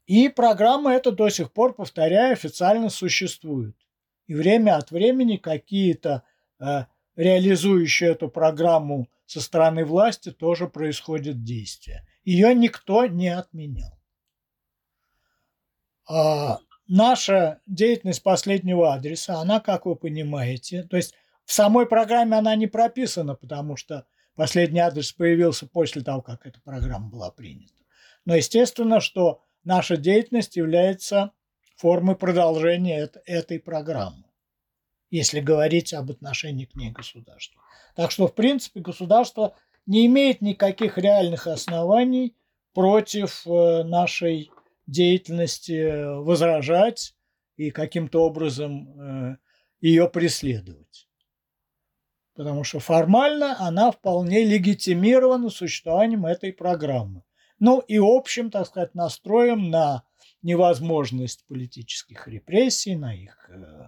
И 0.06 0.30
программа 0.30 0.94
эта 0.94 1.12
до 1.12 1.28
сих 1.28 1.52
пор, 1.52 1.76
повторяю, 1.76 2.32
официально 2.32 2.90
существует. 2.90 3.76
И 4.28 4.36
время 4.36 4.78
от 4.78 4.90
времени 4.90 5.36
какие-то 5.36 6.24
э, 6.62 6.86
реализующие 7.18 8.12
эту 8.12 8.30
программу 8.30 9.10
со 9.26 9.42
стороны 9.42 9.84
власти 9.84 10.32
тоже 10.32 10.70
происходят 10.70 11.44
действия. 11.44 12.08
Ее 12.24 12.56
никто 12.56 13.06
не 13.06 13.28
отменял. 13.28 13.97
А 16.08 16.60
наша 16.88 17.60
деятельность 17.66 18.24
последнего 18.24 18.94
адреса, 18.94 19.40
она, 19.40 19.60
как 19.60 19.86
вы 19.86 19.96
понимаете, 19.96 20.84
то 20.84 20.98
есть 20.98 21.14
в 21.46 21.52
самой 21.54 21.86
программе 21.86 22.38
она 22.38 22.56
не 22.56 22.68
прописана, 22.68 23.36
потому 23.36 23.76
что 23.76 24.06
последний 24.36 24.80
адрес 24.80 25.12
появился 25.12 25.68
после 25.68 26.02
того, 26.02 26.22
как 26.22 26.46
эта 26.46 26.62
программа 26.62 27.10
была 27.10 27.32
принята. 27.32 27.74
Но 28.26 28.36
естественно, 28.36 29.00
что 29.00 29.42
наша 29.64 29.98
деятельность 29.98 30.56
является 30.56 31.32
формой 31.76 32.16
продолжения 32.16 33.10
этой 33.26 33.60
программы, 33.60 34.26
если 35.10 35.40
говорить 35.40 35.94
об 35.94 36.12
отношении 36.12 36.66
к 36.66 36.76
ней 36.76 36.92
государства. 36.92 37.62
Так 37.96 38.12
что, 38.12 38.28
в 38.28 38.36
принципе, 38.36 38.80
государство 38.80 39.56
не 39.86 40.06
имеет 40.06 40.42
никаких 40.42 40.98
реальных 40.98 41.48
оснований 41.48 42.36
против 42.74 43.48
э, 43.48 43.84
нашей 43.84 44.52
деятельности 44.88 46.22
возражать 46.24 47.16
и 47.58 47.72
каким-то 47.72 48.24
образом 48.24 49.00
э, 49.00 49.38
ее 49.82 50.10
преследовать. 50.10 51.08
Потому 52.36 52.64
что 52.64 52.80
формально 52.80 53.60
она 53.60 53.92
вполне 53.92 54.46
легитимирована 54.46 55.50
существованием 55.50 56.26
этой 56.26 56.54
программы. 56.54 57.24
Ну 57.60 57.80
и 57.80 57.98
общим, 57.98 58.52
так 58.52 58.68
сказать, 58.68 58.94
настроем 58.94 59.70
на 59.70 60.04
невозможность 60.44 61.46
политических 61.48 62.28
репрессий, 62.28 62.96
на 62.96 63.14
их, 63.14 63.50
э, 63.50 63.88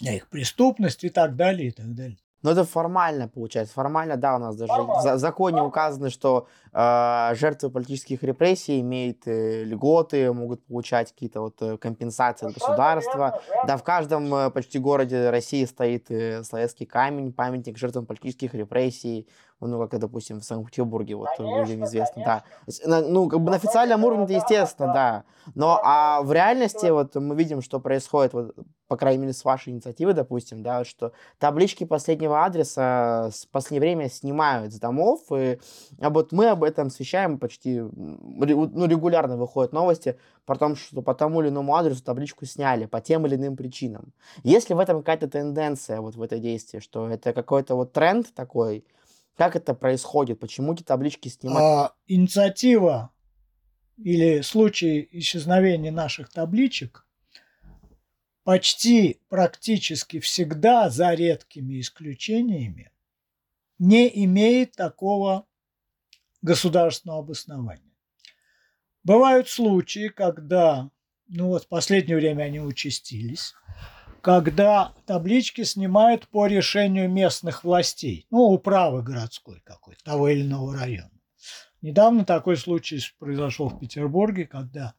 на 0.00 0.14
их 0.14 0.28
преступность 0.28 1.04
и 1.04 1.08
так 1.08 1.36
далее, 1.36 1.68
и 1.68 1.72
так 1.72 1.94
далее. 1.94 2.18
Но 2.42 2.52
это 2.52 2.64
формально 2.64 3.28
получается. 3.28 3.74
Формально, 3.74 4.16
да, 4.16 4.36
у 4.36 4.38
нас 4.38 4.56
даже 4.56 4.68
Формально. 4.68 5.16
в 5.16 5.18
законе 5.18 5.62
указано, 5.62 6.10
что 6.10 6.46
э, 6.67 6.67
жертвы 6.72 7.70
политических 7.70 8.22
репрессий 8.22 8.80
имеют 8.80 9.26
э, 9.26 9.64
льготы, 9.64 10.32
могут 10.32 10.64
получать 10.66 11.12
какие-то 11.12 11.40
вот 11.40 11.60
э, 11.60 11.76
компенсации 11.78 12.46
от 12.46 12.54
государства. 12.54 13.40
Да, 13.66 13.76
в 13.76 13.82
каждом 13.82 14.32
э, 14.34 14.50
почти 14.50 14.78
городе 14.78 15.30
России 15.30 15.64
стоит 15.64 16.08
Советский 16.46 16.86
камень, 16.86 17.32
памятник 17.32 17.78
жертвам 17.78 18.06
политических 18.06 18.54
репрессий 18.54 19.28
ну, 19.60 19.88
как, 19.88 19.98
допустим, 20.00 20.40
в 20.40 20.44
Санкт-Петербурге, 20.44 21.16
вот, 21.16 21.28
людям 21.38 21.84
известно, 21.84 22.22
да. 22.24 22.44
Ну, 22.84 23.28
как 23.28 23.40
бы 23.40 23.50
на 23.50 23.56
официальном 23.56 24.04
уровне, 24.04 24.24
это 24.24 24.34
естественно, 24.34 24.92
да. 24.92 25.24
Но, 25.54 25.80
а 25.82 26.22
в 26.22 26.32
реальности, 26.32 26.86
вот, 26.86 27.14
мы 27.16 27.34
видим, 27.34 27.60
что 27.60 27.80
происходит, 27.80 28.32
вот, 28.34 28.54
по 28.86 28.96
крайней 28.96 29.22
мере, 29.22 29.32
с 29.32 29.44
вашей 29.44 29.72
инициативы, 29.72 30.14
допустим, 30.14 30.62
да, 30.62 30.84
что 30.84 31.12
таблички 31.38 31.84
последнего 31.84 32.44
адреса 32.44 33.30
в 33.32 33.48
последнее 33.50 33.80
время 33.80 34.08
снимают 34.08 34.72
с 34.72 34.78
домов, 34.78 35.20
и 35.32 35.58
а 36.00 36.10
вот 36.10 36.32
мы 36.32 36.48
об 36.58 36.64
этом 36.64 36.88
освещаем 36.88 37.38
почти, 37.38 37.80
ну, 37.80 38.86
регулярно 38.86 39.36
выходят 39.36 39.72
новости 39.72 40.18
про 40.44 40.56
то, 40.56 40.74
что 40.74 41.02
по 41.02 41.14
тому 41.14 41.40
или 41.40 41.48
иному 41.48 41.74
адресу 41.74 42.02
табличку 42.02 42.44
сняли 42.44 42.86
по 42.86 43.00
тем 43.00 43.26
или 43.26 43.36
иным 43.36 43.56
причинам. 43.56 44.12
Есть 44.42 44.68
ли 44.68 44.74
в 44.74 44.78
этом 44.78 44.98
какая-то 44.98 45.28
тенденция 45.28 46.00
вот 46.00 46.16
в 46.16 46.22
это 46.22 46.38
действие, 46.38 46.80
что 46.80 47.08
это 47.08 47.32
какой-то 47.32 47.74
вот 47.74 47.92
тренд 47.92 48.34
такой, 48.34 48.84
как 49.36 49.56
это 49.56 49.72
происходит? 49.74 50.40
Почему 50.40 50.74
эти 50.74 50.82
таблички 50.82 51.28
снимают? 51.28 51.62
А, 51.62 51.94
инициатива 52.06 53.10
или 53.96 54.40
случай 54.42 55.08
исчезновения 55.12 55.92
наших 55.92 56.30
табличек 56.30 57.06
почти 58.44 59.20
практически 59.28 60.20
всегда, 60.20 60.88
за 60.88 61.14
редкими 61.14 61.80
исключениями, 61.80 62.90
не 63.78 64.24
имеет 64.24 64.72
такого 64.72 65.47
государственного 66.42 67.20
обоснования. 67.20 67.94
Бывают 69.04 69.48
случаи, 69.48 70.08
когда, 70.08 70.90
ну 71.28 71.48
вот 71.48 71.64
в 71.64 71.68
последнее 71.68 72.16
время 72.16 72.44
они 72.44 72.60
участились, 72.60 73.54
когда 74.20 74.92
таблички 75.06 75.62
снимают 75.62 76.28
по 76.28 76.46
решению 76.46 77.08
местных 77.08 77.64
властей, 77.64 78.26
ну, 78.30 78.40
управы 78.40 79.02
городской 79.02 79.60
какой-то, 79.64 80.02
того 80.04 80.28
или 80.28 80.42
иного 80.42 80.74
района. 80.74 81.10
Недавно 81.80 82.24
такой 82.24 82.56
случай 82.56 83.00
произошел 83.20 83.68
в 83.68 83.78
Петербурге, 83.78 84.46
когда 84.46 84.94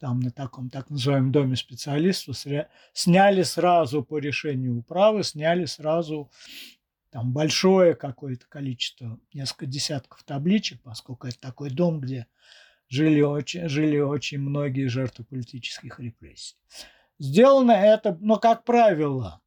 там 0.00 0.18
на 0.18 0.32
таком 0.32 0.68
так 0.68 0.90
называемом 0.90 1.30
доме 1.30 1.54
специалистов 1.54 2.36
сняли 2.92 3.42
сразу 3.44 4.02
по 4.02 4.18
решению 4.18 4.78
управы, 4.78 5.22
сняли 5.22 5.64
сразу 5.64 6.32
там 7.14 7.32
большое 7.32 7.94
какое-то 7.94 8.44
количество, 8.48 9.20
несколько 9.32 9.66
десятков 9.66 10.24
табличек, 10.24 10.82
поскольку 10.82 11.28
это 11.28 11.38
такой 11.38 11.70
дом, 11.70 12.00
где 12.00 12.26
жили 12.88 13.20
очень, 13.20 13.68
жили 13.68 14.00
очень 14.00 14.40
многие 14.40 14.88
жертвы 14.88 15.24
политических 15.24 16.00
репрессий. 16.00 16.56
Сделано 17.20 17.70
это, 17.70 18.18
но 18.20 18.40
как 18.40 18.64
правило, 18.64 19.40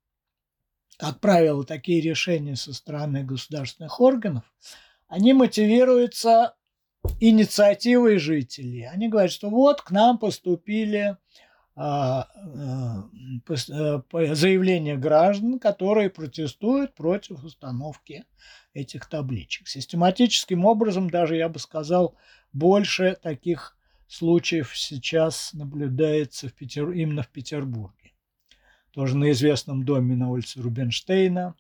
как 0.98 1.20
правило, 1.20 1.66
такие 1.66 2.00
решения 2.00 2.56
со 2.56 2.74
стороны 2.74 3.26
государственных 3.26 4.00
органов, 4.00 4.46
они 5.10 5.34
мотивируются 5.34 6.56
инициативой 7.20 8.18
жителей. 8.18 8.84
Они 8.84 9.10
говорят, 9.10 9.34
что 9.34 9.50
вот 9.50 9.82
к 9.82 9.92
нам 9.92 10.20
поступили 10.20 11.18
заявления 14.36 14.98
граждан, 14.98 15.60
которые 15.60 16.10
протестуют 16.10 16.96
против 16.96 17.44
установки 17.44 18.26
этих 18.74 19.08
табличек. 19.08 19.68
Систематическим 19.68 20.66
образом, 20.66 21.10
даже 21.10 21.36
я 21.36 21.50
бы 21.50 21.60
сказал, 21.60 22.16
больше 22.52 23.18
таких 23.22 23.78
случаев 24.08 24.76
сейчас 24.76 25.54
наблюдается 25.54 26.50
в 26.50 26.54
Петер... 26.54 26.90
именно 26.92 27.22
в 27.22 27.30
Петербурге. 27.30 28.14
Тоже 28.92 29.16
на 29.16 29.32
известном 29.32 29.84
доме 29.84 30.16
на 30.16 30.30
улице 30.32 30.62
Рубинштейна. 30.62 31.54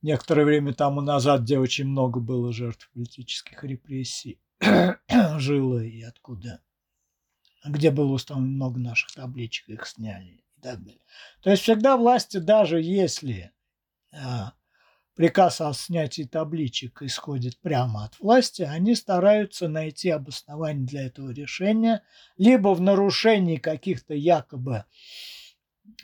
Некоторое 0.00 0.44
время 0.44 0.74
тому 0.74 1.00
назад, 1.00 1.42
где 1.42 1.58
очень 1.58 1.86
много 1.86 2.20
было 2.20 2.52
жертв 2.52 2.88
политических 2.92 3.64
репрессий, 3.64 4.40
жило 5.38 5.82
и 5.82 6.02
откуда, 6.02 6.60
где 7.64 7.90
было 7.90 8.12
установлено 8.12 8.54
много 8.54 8.80
наших 8.80 9.12
табличек, 9.12 9.68
их 9.68 9.86
сняли 9.86 10.42
и 10.56 10.60
так 10.60 10.82
далее. 10.82 11.00
То 11.42 11.50
есть 11.50 11.62
всегда 11.62 11.96
власти, 11.96 12.38
даже 12.38 12.80
если 12.80 13.52
а, 14.12 14.52
приказ 15.14 15.60
о 15.60 15.72
снятии 15.72 16.22
табличек 16.22 17.02
исходит 17.02 17.58
прямо 17.60 18.04
от 18.04 18.18
власти, 18.18 18.62
они 18.62 18.94
стараются 18.94 19.68
найти 19.68 20.10
обоснование 20.10 20.86
для 20.86 21.06
этого 21.06 21.30
решения 21.30 22.02
либо 22.36 22.74
в 22.74 22.80
нарушении 22.80 23.56
каких-то 23.56 24.14
якобы 24.14 24.84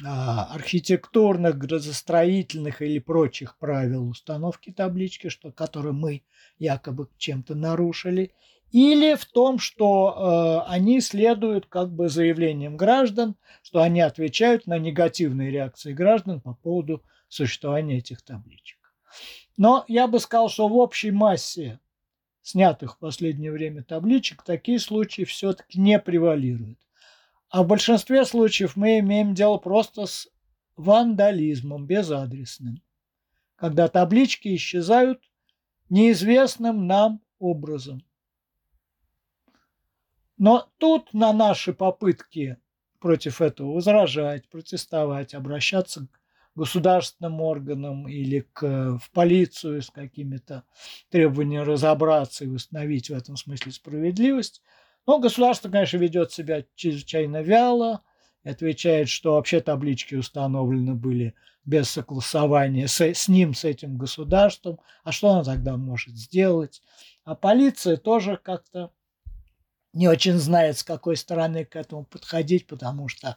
а, 0.05 0.53
архитектурных, 0.55 1.57
градостроительных 1.57 2.83
или 2.83 2.99
прочих 2.99 3.57
правил 3.59 4.09
установки 4.09 4.73
таблички, 4.73 5.29
что, 5.29 5.53
которые 5.53 5.93
мы 5.93 6.25
якобы 6.59 7.09
чем-то 7.17 7.55
нарушили, 7.55 8.33
или 8.71 9.15
в 9.15 9.25
том, 9.25 9.59
что 9.59 10.65
э, 10.67 10.71
они 10.71 11.01
следуют 11.01 11.67
как 11.67 11.91
бы 11.91 12.09
заявлениям 12.09 12.77
граждан, 12.77 13.37
что 13.63 13.83
они 13.83 14.01
отвечают 14.01 14.67
на 14.67 14.79
негативные 14.79 15.51
реакции 15.51 15.93
граждан 15.93 16.41
по 16.41 16.55
поводу 16.55 17.03
существования 17.29 17.99
этих 17.99 18.23
табличек. 18.23 18.79
Но 19.57 19.85
я 19.89 20.07
бы 20.07 20.21
сказал, 20.21 20.49
что 20.49 20.69
в 20.69 20.77
общей 20.77 21.11
массе 21.11 21.81
снятых 22.43 22.95
в 22.95 22.99
последнее 22.99 23.53
время 23.53 23.83
табличек 23.83 24.43
такие 24.43 24.79
случаи 24.79 25.23
все-таки 25.25 25.81
не 25.81 25.99
превалируют. 25.99 26.79
А 27.51 27.63
в 27.63 27.67
большинстве 27.67 28.25
случаев 28.25 28.77
мы 28.77 28.99
имеем 28.99 29.35
дело 29.35 29.57
просто 29.57 30.07
с 30.07 30.29
вандализмом 30.77 31.87
безадресным, 31.87 32.83
когда 33.57 33.89
таблички 33.89 34.55
исчезают 34.55 35.21
неизвестным 35.89 36.87
нам 36.87 37.21
образом. 37.39 38.03
Но 40.39 40.69
тут 40.79 41.13
на 41.13 41.33
наши 41.33 41.73
попытки 41.73 42.57
против 43.01 43.41
этого 43.41 43.73
возражать, 43.75 44.49
протестовать, 44.49 45.35
обращаться 45.35 46.07
к 46.07 46.21
государственным 46.55 47.41
органам 47.41 48.09
или 48.09 48.47
к, 48.53 48.99
в 48.99 49.11
полицию 49.13 49.83
с 49.83 49.91
какими-то 49.91 50.65
требованиями 51.11 51.65
разобраться 51.65 52.45
и 52.45 52.49
восстановить 52.49 53.11
в 53.11 53.15
этом 53.15 53.37
смысле 53.37 53.73
справедливость. 53.73 54.63
Но 55.07 55.19
государство, 55.19 55.69
конечно, 55.71 55.97
ведет 55.97 56.33
себя 56.33 56.65
чрезвычайно 56.75 57.43
вяло, 57.43 58.03
отвечает, 58.45 59.09
что 59.09 59.35
вообще 59.35 59.61
таблички 59.61 60.15
установлены 60.15 60.95
были 60.95 61.35
без 61.65 61.91
согласования 61.91 62.89
с, 62.89 63.01
с 63.01 63.29
ним, 63.29 63.55
с 63.55 63.65
этим 63.65 63.97
государством. 63.97 64.81
А 65.05 65.13
что 65.13 65.31
она 65.31 65.45
тогда 65.45 65.77
может 65.77 66.17
сделать? 66.17 66.83
А 67.25 67.35
полиция 67.35 67.97
тоже 67.97 68.39
как-то 68.43 68.91
не 69.99 70.07
очень 70.07 70.39
знает, 70.39 70.79
с 70.79 70.85
какой 70.85 71.17
стороны 71.17 71.65
к 71.65 71.75
этому 71.75 72.05
подходить, 72.05 72.69
потому 72.69 73.09
что 73.09 73.37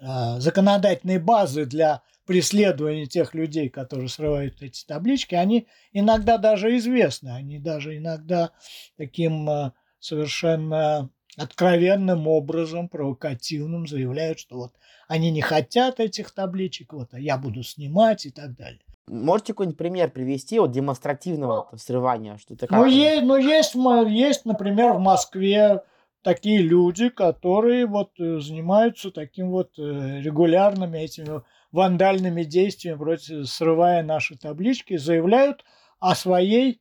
э, 0.00 0.04
законодательные 0.40 1.18
базы 1.18 1.66
для 1.66 2.00
преследования 2.24 3.04
тех 3.04 3.34
людей, 3.34 3.68
которые 3.68 4.08
срывают 4.08 4.62
эти 4.62 4.86
таблички, 4.86 5.34
они 5.34 5.68
иногда 5.92 6.38
даже 6.38 6.74
известны, 6.78 7.28
они 7.28 7.58
даже 7.58 7.98
иногда 7.98 8.52
таким 8.96 9.50
э, 9.50 9.72
совершенно 10.00 11.10
откровенным 11.36 12.26
образом, 12.26 12.88
провокативным 12.88 13.86
заявляют, 13.86 14.38
что 14.38 14.56
вот 14.56 14.72
они 15.08 15.30
не 15.30 15.42
хотят 15.42 16.00
этих 16.00 16.30
табличек, 16.30 16.94
вот, 16.94 17.12
а 17.12 17.20
я 17.20 17.36
буду 17.36 17.62
снимать 17.62 18.24
и 18.24 18.30
так 18.30 18.56
далее. 18.56 18.80
Можете 19.06 19.52
какой-нибудь 19.52 19.78
пример 19.78 20.10
привести 20.10 20.58
вот 20.58 20.72
демонстративного 20.72 21.68
срывания? 21.76 22.38
Что 22.38 22.54
это 22.54 22.66
ну, 22.70 22.86
есть, 22.86 23.22
ну, 23.24 23.36
есть, 23.36 23.74
есть, 23.74 24.44
например, 24.46 24.94
в 24.94 25.00
Москве 25.00 25.82
такие 26.22 26.60
люди, 26.60 27.08
которые 27.08 27.86
вот 27.86 28.18
э, 28.18 28.40
занимаются 28.40 29.10
таким 29.10 29.50
вот 29.50 29.78
э, 29.78 30.20
регулярными 30.20 30.98
этими 30.98 31.42
вандальными 31.72 32.44
действиями, 32.44 32.96
вроде 32.96 33.44
срывая 33.44 34.02
наши 34.02 34.36
таблички, 34.36 34.96
заявляют 34.96 35.64
о 35.98 36.14
своей 36.14 36.80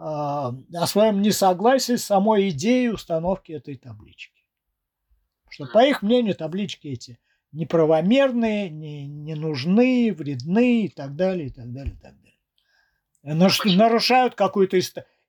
а, 0.00 0.54
о 0.74 0.86
своем 0.86 1.22
несогласии 1.22 1.96
с 1.96 2.04
самой 2.04 2.50
идеей 2.50 2.90
установки 2.90 3.50
этой 3.50 3.76
таблички. 3.76 4.44
Что, 5.50 5.66
по 5.66 5.84
их 5.84 6.02
мнению, 6.02 6.36
таблички 6.36 6.86
эти 6.86 7.18
неправомерные, 7.50 8.70
не, 8.70 9.08
не 9.08 9.34
нужны, 9.34 10.14
вредны 10.16 10.84
и 10.84 10.88
так 10.88 11.16
далее, 11.16 11.48
и 11.48 11.50
так 11.50 11.72
далее, 11.72 11.94
и 11.94 11.98
так 11.98 12.14
далее. 12.20 13.76
Нарушают 13.76 14.36
какую-то 14.36 14.78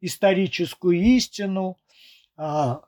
историческую 0.01 1.01
истину, 1.01 1.77
а, 2.37 2.81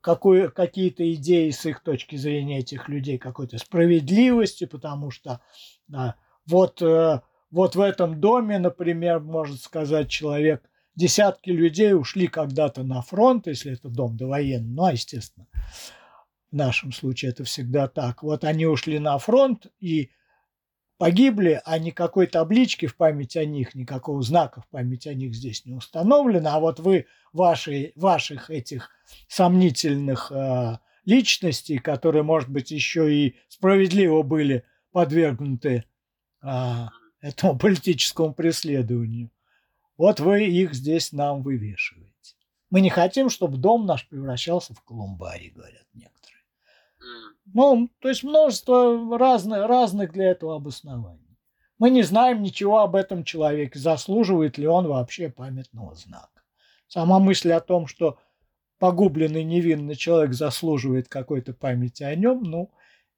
какую, 0.00 0.52
какие-то 0.52 1.12
идеи 1.14 1.50
с 1.50 1.66
их 1.66 1.82
точки 1.82 2.16
зрения 2.16 2.60
этих 2.60 2.88
людей, 2.88 3.18
какой-то 3.18 3.58
справедливости, 3.58 4.66
потому 4.66 5.10
что 5.10 5.40
да, 5.88 6.16
вот, 6.46 6.80
э, 6.82 7.20
вот 7.50 7.76
в 7.76 7.80
этом 7.80 8.20
доме, 8.20 8.58
например, 8.58 9.20
может 9.20 9.60
сказать 9.60 10.08
человек, 10.08 10.62
десятки 10.96 11.50
людей 11.50 11.94
ушли 11.94 12.26
когда-то 12.26 12.82
на 12.82 13.02
фронт, 13.02 13.46
если 13.46 13.72
это 13.72 13.88
дом 13.88 14.16
довоенный, 14.16 14.74
ну, 14.74 14.84
а 14.84 14.92
естественно, 14.92 15.46
в 16.50 16.56
нашем 16.56 16.92
случае 16.92 17.32
это 17.32 17.44
всегда 17.44 17.88
так. 17.88 18.22
Вот 18.22 18.44
они 18.44 18.66
ушли 18.66 18.98
на 18.98 19.18
фронт 19.18 19.66
и 19.80 20.10
погибли, 20.98 21.60
а 21.64 21.78
никакой 21.78 22.26
таблички 22.26 22.86
в 22.86 22.96
память 22.96 23.36
о 23.36 23.44
них, 23.44 23.74
никакого 23.74 24.22
знака 24.22 24.60
в 24.60 24.68
память 24.68 25.06
о 25.06 25.14
них 25.14 25.34
здесь 25.34 25.64
не 25.64 25.74
установлено, 25.74 26.50
а 26.50 26.60
вот 26.60 26.80
вы 26.80 27.06
ваши, 27.32 27.92
ваших 27.96 28.50
этих 28.50 28.90
сомнительных 29.28 30.30
э, 30.32 30.78
личностей, 31.04 31.78
которые, 31.78 32.22
может 32.22 32.48
быть, 32.48 32.70
еще 32.70 33.12
и 33.12 33.36
справедливо 33.48 34.22
были 34.22 34.64
подвергнуты 34.92 35.84
э, 36.42 36.86
этому 37.20 37.58
политическому 37.58 38.32
преследованию, 38.32 39.30
вот 39.96 40.20
вы 40.20 40.44
их 40.44 40.74
здесь 40.74 41.12
нам 41.12 41.42
вывешиваете. 41.42 42.10
Мы 42.70 42.80
не 42.80 42.90
хотим, 42.90 43.30
чтобы 43.30 43.56
дом 43.56 43.86
наш 43.86 44.08
превращался 44.08 44.74
в 44.74 44.82
колумбарий, 44.82 45.50
говорят 45.50 45.86
некоторые. 45.92 46.23
Ну, 47.52 47.90
то 48.00 48.08
есть 48.08 48.24
множество 48.24 49.18
разных, 49.18 49.66
разных 49.66 50.12
для 50.12 50.30
этого 50.30 50.56
обоснований. 50.56 51.38
Мы 51.78 51.90
не 51.90 52.02
знаем 52.02 52.42
ничего 52.42 52.78
об 52.80 52.96
этом 52.96 53.24
человеке, 53.24 53.78
заслуживает 53.78 54.58
ли 54.58 54.66
он 54.66 54.86
вообще 54.86 55.28
памятного 55.28 55.94
знака. 55.94 56.42
Сама 56.88 57.18
мысль 57.18 57.52
о 57.52 57.60
том, 57.60 57.86
что 57.86 58.18
погубленный 58.78 59.44
невинный 59.44 59.94
человек 59.94 60.34
заслуживает 60.34 61.08
какой-то 61.08 61.52
памяти 61.52 62.02
о 62.02 62.14
нем, 62.14 62.42
ну, 62.42 62.70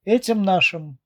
этим 0.04 0.42
нашим 0.42 0.98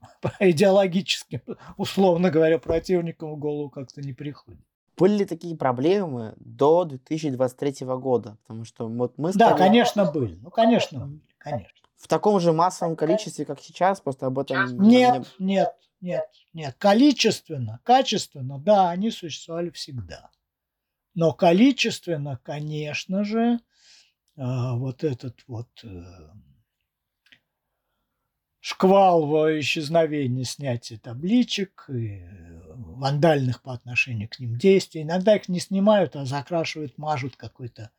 идеологическим, 0.40 1.40
условно 1.76 2.30
говоря, 2.30 2.58
противникам 2.58 3.34
в 3.34 3.38
голову 3.38 3.70
как-то 3.70 4.00
не 4.02 4.12
приходит. 4.12 4.60
Были 4.96 5.18
ли 5.18 5.24
такие 5.24 5.56
проблемы 5.56 6.34
до 6.36 6.84
2023 6.84 7.86
года? 7.96 8.36
Потому 8.42 8.64
что 8.64 8.86
вот 8.88 9.16
мы 9.16 9.32
Да, 9.32 9.54
конечно, 9.54 10.10
были. 10.10 10.36
Ну, 10.36 10.50
конечно, 10.50 11.06
были, 11.06 11.22
конечно. 11.38 11.81
В 12.02 12.08
таком 12.08 12.40
же 12.40 12.52
массовом 12.52 12.96
количестве, 12.96 13.44
как 13.44 13.60
сейчас, 13.60 14.00
просто 14.00 14.26
об 14.26 14.40
этом... 14.40 14.76
Нет, 14.82 15.24
нет, 15.38 15.72
нет, 16.00 16.24
нет. 16.52 16.74
Количественно, 16.76 17.78
качественно, 17.84 18.58
да, 18.58 18.90
они 18.90 19.12
существовали 19.12 19.70
всегда. 19.70 20.32
Но 21.14 21.32
количественно, 21.32 22.40
конечно 22.42 23.22
же, 23.22 23.60
а, 24.36 24.74
вот 24.74 25.04
этот 25.04 25.38
вот 25.46 25.68
э, 25.84 26.02
шквал 28.58 29.24
в 29.24 29.60
исчезновении 29.60 30.42
снятия 30.42 30.98
табличек, 30.98 31.88
и 31.88 32.26
вандальных 32.74 33.62
по 33.62 33.74
отношению 33.74 34.28
к 34.28 34.40
ним 34.40 34.58
действий. 34.58 35.02
Иногда 35.02 35.36
их 35.36 35.48
не 35.48 35.60
снимают, 35.60 36.16
а 36.16 36.24
закрашивают, 36.24 36.98
мажут 36.98 37.36
какой-то 37.36 37.92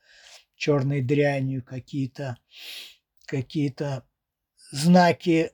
черной 0.57 1.01
дрянью, 1.01 1.63
какие-то 1.63 2.37
какие-то 3.25 4.03
знаки, 4.71 5.51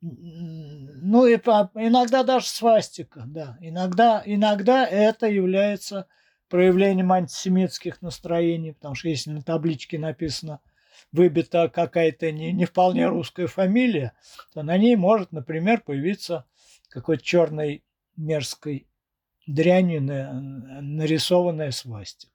ну 0.00 1.26
и 1.26 1.34
иногда 1.34 2.22
даже 2.22 2.46
свастика, 2.46 3.24
да. 3.26 3.58
Иногда, 3.60 4.22
иногда 4.24 4.86
это 4.86 5.26
является 5.26 6.06
проявлением 6.48 7.12
антисемитских 7.12 8.02
настроений, 8.02 8.72
потому 8.72 8.94
что 8.94 9.08
если 9.08 9.30
на 9.30 9.42
табличке 9.42 9.98
написано 9.98 10.60
выбита 11.12 11.68
какая-то 11.68 12.32
не, 12.32 12.52
не 12.52 12.64
вполне 12.64 13.06
русская 13.06 13.46
фамилия, 13.46 14.12
то 14.52 14.62
на 14.62 14.76
ней 14.76 14.96
может, 14.96 15.32
например, 15.32 15.80
появиться 15.80 16.44
какой-то 16.88 17.22
черной 17.22 17.84
мерзкой 18.16 18.86
дрянью 19.46 20.02
нарисованная 20.02 21.70
свастика. 21.70 22.29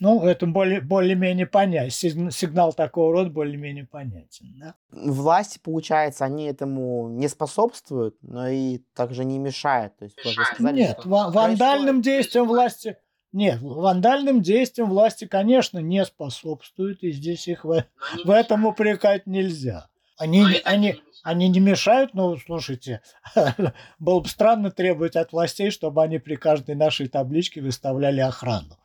Ну, 0.00 0.24
это 0.24 0.46
более, 0.46 0.80
более-менее 0.80 1.46
понятно. 1.46 1.90
Сигнал 1.90 2.72
такого 2.72 3.12
рода 3.12 3.30
более-менее 3.30 3.86
понятен. 3.86 4.54
Да? 4.58 4.74
Власти, 4.90 5.58
получается, 5.62 6.24
они 6.24 6.44
этому 6.44 7.08
не 7.08 7.28
способствуют, 7.28 8.16
но 8.22 8.48
и 8.48 8.78
также 8.94 9.24
не 9.24 9.38
мешают. 9.38 9.96
То 9.96 10.04
есть, 10.04 10.16
сказали, 10.54 10.80
Нет, 10.80 10.98
что... 11.00 11.08
вандальным 11.08 12.02
действиям 12.02 12.46
власти 12.46 12.96
нет, 13.32 13.60
вандальным 13.60 14.40
действиям 14.40 14.88
власти, 14.88 15.26
конечно, 15.26 15.78
не 15.78 16.04
способствуют, 16.06 17.02
и 17.02 17.12
здесь 17.12 17.46
их 17.46 17.64
в, 17.64 17.84
в 18.24 18.30
этом 18.30 18.64
упрекать 18.64 19.26
нельзя. 19.26 19.88
Они, 20.16 20.44
они, 20.64 21.02
они 21.22 21.48
не 21.48 21.60
мешают, 21.60 22.14
но 22.14 22.36
слушайте, 22.38 23.02
было 23.98 24.20
бы 24.20 24.28
странно 24.28 24.70
требовать 24.70 25.14
от 25.14 25.32
властей, 25.32 25.70
чтобы 25.70 26.02
они 26.02 26.18
при 26.18 26.36
каждой 26.36 26.74
нашей 26.74 27.08
табличке 27.08 27.60
выставляли 27.60 28.20
охрану. 28.20 28.78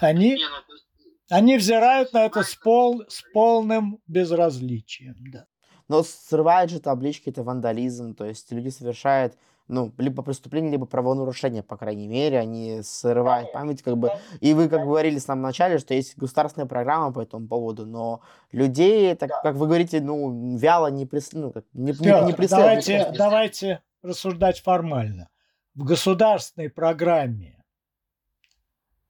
Они, 0.00 0.36
ну, 0.36 1.36
они 1.36 1.56
взирают 1.56 2.12
на 2.12 2.26
это 2.26 2.42
с, 2.42 2.54
пол, 2.54 3.02
с 3.08 3.22
полным 3.32 3.98
безразличием. 4.06 5.16
Да. 5.32 5.46
Но 5.88 6.02
срывают 6.02 6.70
же 6.70 6.80
таблички, 6.80 7.30
это 7.30 7.42
вандализм, 7.42 8.14
то 8.14 8.24
есть 8.24 8.50
люди 8.52 8.68
совершают 8.68 9.36
ну, 9.70 9.92
либо 9.98 10.22
преступление, 10.22 10.72
либо 10.72 10.84
правонарушение, 10.84 11.62
по 11.62 11.76
крайней 11.76 12.08
мере, 12.08 12.40
они 12.40 12.80
срывают 12.82 13.52
память, 13.52 13.82
как 13.82 13.96
бы, 13.96 14.10
и 14.40 14.52
вы, 14.52 14.68
как 14.68 14.82
говорили 14.82 15.20
в 15.20 15.22
самом 15.22 15.42
начале, 15.42 15.78
что 15.78 15.94
есть 15.94 16.18
государственная 16.18 16.66
программа 16.66 17.12
по 17.12 17.20
этому 17.20 17.46
поводу, 17.46 17.86
но 17.86 18.20
людей, 18.50 19.14
так, 19.14 19.30
как 19.42 19.54
вы 19.54 19.66
говорите, 19.66 20.00
ну, 20.00 20.56
вяло 20.56 20.88
не, 20.88 21.06
прис... 21.06 21.32
ну, 21.32 21.52
не, 21.72 21.92
не, 21.92 22.26
не 22.26 22.32
преследуют. 22.32 22.50
Давайте, 22.50 23.12
давайте 23.16 23.82
рассуждать 24.02 24.60
формально. 24.60 25.28
В 25.74 25.84
государственной 25.84 26.68
программе 26.68 27.59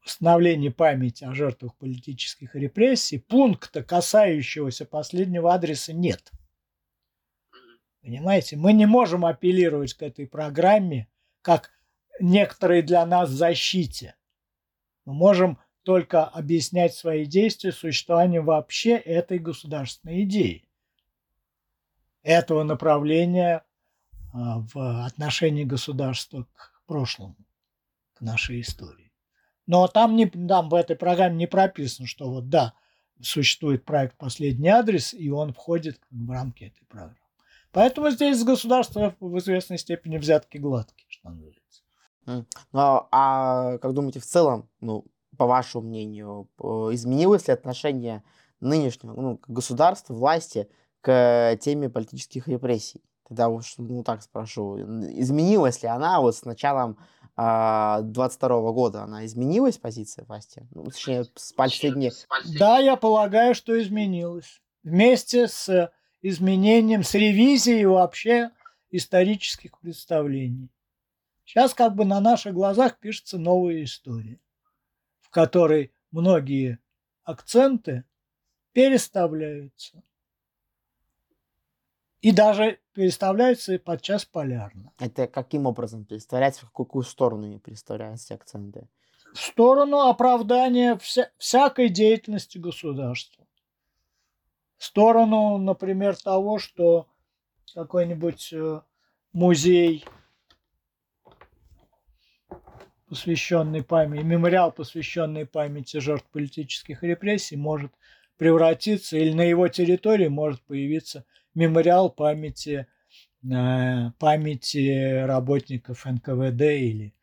восстановления 0.05 0.71
памяти 0.71 1.25
о 1.25 1.35
жертвах 1.35 1.77
политических 1.77 2.55
репрессий 2.55 3.19
пункта, 3.19 3.83
касающегося 3.83 4.87
последнего 4.87 5.53
адреса, 5.53 5.93
нет. 5.93 6.31
Понимаете, 8.03 8.57
мы 8.57 8.73
не 8.73 8.87
можем 8.87 9.27
апеллировать 9.27 9.95
к 9.95 10.03
этой 10.03 10.27
программе, 10.27 11.09
как 11.43 11.71
некоторые 12.19 12.83
для 12.83 13.05
нас 13.05 13.31
защите. 13.31 14.15
Мы 15.05 15.13
можем 15.13 15.59
только 15.83 16.25
объяснять 16.25 16.95
свои 16.95 17.27
действия 17.27 17.73
существованием 17.73 18.45
вообще 18.45 18.97
этой 18.97 19.39
государственной 19.39 20.23
идеи, 20.25 20.69
этого 22.23 22.63
направления 22.63 23.65
а, 24.33 24.61
в 24.61 25.07
отношении 25.07 25.65
государства 25.65 26.47
к 26.55 26.83
прошлому, 26.87 27.37
к 28.15 28.21
нашей 28.21 28.61
истории. 28.61 29.10
Но 29.71 29.87
там, 29.87 30.17
не, 30.17 30.27
там 30.27 30.69
в 30.69 30.75
этой 30.75 30.97
программе 30.97 31.37
не 31.37 31.47
прописано, 31.47 32.09
что 32.09 32.29
вот 32.29 32.49
да, 32.49 32.75
существует 33.23 33.85
проект 33.85 34.19
«Последний 34.19 34.67
адрес», 34.67 35.15
и 35.15 35.31
он 35.31 35.53
входит 35.53 36.01
в 36.11 36.29
рамки 36.29 36.65
этой 36.65 36.85
программы. 36.87 37.15
Поэтому 37.71 38.11
здесь 38.11 38.43
государство 38.43 39.15
в 39.21 39.39
известной 39.39 39.79
степени 39.79 40.19
взятки 40.19 40.59
гладкие, 40.59 41.07
что 41.09 41.31
называется. 41.31 41.83
Ну, 42.73 43.07
а 43.13 43.79
как 43.79 43.95
думаете, 43.95 44.19
в 44.19 44.27
целом, 44.27 44.69
ну, 44.81 45.05
по 45.37 45.47
вашему 45.47 45.85
мнению, 45.87 46.49
изменилось 46.59 47.47
ли 47.47 47.55
отношение 47.55 48.25
нынешнего 48.59 49.15
ну, 49.15 49.41
государства, 49.47 50.15
власти 50.15 50.69
к 51.01 51.57
теме 51.61 51.89
политических 51.89 52.49
репрессий? 52.49 53.05
Тогда 53.31 53.49
уж, 53.49 53.75
ну, 53.79 54.03
так 54.03 54.23
спрошу, 54.23 54.77
изменилась 54.77 55.85
ли 55.85 55.89
она 55.89 56.21
вот 56.21 56.35
с 56.35 56.45
началом 56.45 56.99
22 57.37 58.49
-го 58.49 58.73
года, 58.73 59.05
она 59.05 59.25
изменилась, 59.25 59.79
позиция 59.79 60.25
власти? 60.25 60.67
Ну, 60.73 60.87
точнее, 60.87 61.23
с 61.37 61.53
последних... 61.53 62.13
Да, 62.59 62.81
я 62.81 62.97
полагаю, 62.97 63.55
что 63.55 63.81
изменилась. 63.81 64.61
Вместе 64.83 65.47
с 65.47 65.93
изменением, 66.23 67.05
с 67.05 67.15
ревизией 67.15 67.85
вообще 67.85 68.51
исторических 68.91 69.79
представлений. 69.79 70.69
Сейчас 71.45 71.73
как 71.73 71.95
бы 71.95 72.05
на 72.05 72.19
наших 72.21 72.53
глазах 72.53 72.99
пишется 72.99 73.39
новая 73.39 73.85
история, 73.85 74.41
в 75.21 75.31
которой 75.31 75.93
многие 76.11 76.81
акценты 77.23 78.03
переставляются. 78.73 80.03
И 82.21 82.33
даже 82.33 82.79
переставляются 82.93 83.79
подчас 83.79 84.25
полярно. 84.25 84.93
Это 84.99 85.27
каким 85.27 85.67
образом 85.67 86.05
переставляется, 86.05 86.67
в 86.67 86.73
какую 86.73 87.03
сторону 87.03 87.45
они 87.45 87.59
переставляются 87.59 88.35
акценты? 88.35 88.89
В 89.33 89.39
сторону 89.39 90.01
оправдания 90.09 90.97
вся, 90.99 91.31
всякой 91.39 91.89
деятельности 91.89 92.59
государства 92.59 93.41
сторону, 94.81 95.59
например, 95.59 96.17
того, 96.17 96.59
что 96.59 97.07
какой-нибудь 97.75 98.53
э, 98.53 98.81
музей, 99.33 100.05
посвященный 103.09 103.85
памяти, 103.85 104.25
мемориал, 104.25 104.73
посвященный 104.73 105.45
памяти 105.47 105.99
жертв 105.99 106.27
политических 106.33 107.03
репрессий, 107.03 107.57
может 107.57 107.93
превратиться, 108.39 109.19
или 109.19 109.33
на 109.35 109.43
его 109.43 109.69
территории 109.69 110.29
может 110.29 110.63
появиться 110.63 111.27
мемориал 111.55 112.11
памяти, 112.11 112.87
э, 113.45 114.11
памяти 114.19 115.25
работников 115.25 116.05
НКВД 116.05 116.63
или 116.63 117.15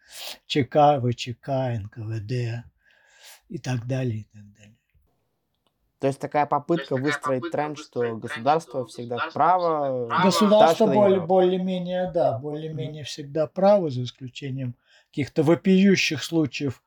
ЧК, 0.45 0.99
ВЧК, 1.01 1.79
НКВД 1.79 2.65
и 3.49 3.57
так 3.57 3.87
далее, 3.87 4.19
и 4.19 4.23
так 4.25 4.43
далее. 4.53 4.77
То 5.99 6.07
есть 6.07 6.19
такая 6.19 6.45
попытка 6.45 6.95
есть 6.95 7.05
выстроить 7.05 7.41
попытка 7.41 7.57
тренд, 7.57 7.77
что 7.79 8.15
государство 8.17 8.85
всегда 8.85 9.17
право. 9.33 10.07
Государство 10.23 10.85
более, 10.85 11.21
более-менее, 11.21 12.11
да, 12.13 12.37
более-менее 12.37 13.03
всегда 13.03 13.47
право, 13.47 13.89
за 13.89 14.03
исключением 14.03 14.75
каких-то 15.09 15.41
вопиющих 15.41 16.23
случаев 16.23 16.83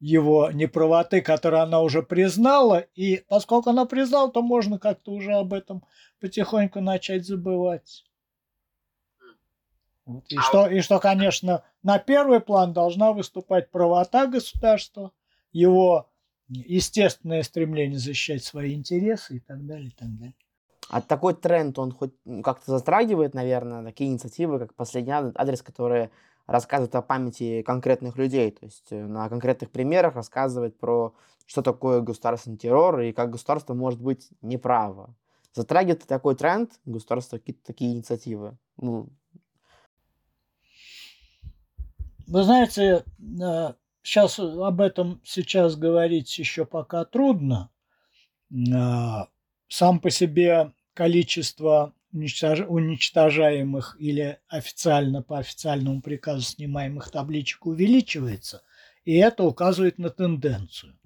его 0.00 0.50
неправоты, 0.50 1.20
которые 1.20 1.62
она 1.62 1.82
уже 1.82 2.02
признала. 2.02 2.86
И 2.94 3.22
поскольку 3.28 3.70
она 3.70 3.84
признала, 3.84 4.30
то 4.32 4.42
можно 4.42 4.78
как-то 4.78 5.12
уже 5.12 5.34
об 5.34 5.52
этом 5.52 5.84
потихоньку 6.20 6.80
начать 6.80 7.26
забывать. 7.26 8.04
Вот. 10.06 10.24
И, 10.28 10.36
а 10.36 10.42
что, 10.42 10.66
и 10.66 10.80
что, 10.80 10.98
конечно, 10.98 11.62
на 11.82 11.98
первый 11.98 12.40
план 12.40 12.72
должна 12.72 13.12
выступать 13.12 13.70
правота 13.70 14.26
государства, 14.26 15.12
его 15.52 16.08
естественное 16.48 17.42
стремление 17.42 17.98
защищать 17.98 18.42
свои 18.42 18.74
интересы 18.74 19.36
и 19.36 19.40
так 19.40 19.64
далее, 19.66 19.88
и 19.88 19.92
так 19.92 20.08
далее. 20.16 20.34
А 20.88 21.00
такой 21.00 21.34
тренд, 21.34 21.78
он 21.78 21.92
хоть 21.92 22.12
как-то 22.42 22.72
затрагивает, 22.72 23.34
наверное, 23.34 23.84
такие 23.84 24.10
инициативы, 24.10 24.58
как 24.58 24.74
последний 24.74 25.12
адрес, 25.12 25.62
которые 25.62 26.10
рассказывают 26.50 26.94
о 26.96 27.02
памяти 27.02 27.62
конкретных 27.62 28.16
людей, 28.16 28.50
то 28.50 28.66
есть 28.66 28.88
э, 28.90 29.06
на 29.06 29.28
конкретных 29.28 29.70
примерах 29.70 30.16
рассказывает 30.16 30.76
про 30.78 31.14
что 31.46 31.62
такое 31.62 32.00
государственный 32.00 32.56
террор 32.56 33.00
и 33.00 33.12
как 33.12 33.30
государство 33.30 33.74
может 33.74 34.00
быть 34.00 34.28
неправо. 34.42 35.14
Затрагивает 35.52 36.06
такой 36.06 36.34
тренд 36.34 36.72
государство 36.84 37.38
какие-то 37.38 37.64
такие 37.64 37.92
инициативы? 37.92 38.56
Ну. 38.76 39.08
Вы 42.26 42.42
знаете, 42.42 43.04
э, 43.18 43.74
сейчас 44.02 44.38
об 44.40 44.80
этом 44.80 45.20
сейчас 45.24 45.76
говорить 45.76 46.36
еще 46.36 46.64
пока 46.64 47.04
трудно. 47.04 47.70
Сам 49.68 50.00
по 50.00 50.10
себе 50.10 50.72
количество 50.94 51.94
уничтожаемых 52.12 53.96
или 53.98 54.38
официально 54.48 55.22
по 55.22 55.38
официальному 55.38 56.02
приказу 56.02 56.42
снимаемых 56.42 57.10
табличек 57.10 57.66
увеличивается, 57.66 58.62
и 59.04 59.16
это 59.16 59.44
указывает 59.44 59.98
на 59.98 60.10
тенденцию. 60.10 60.98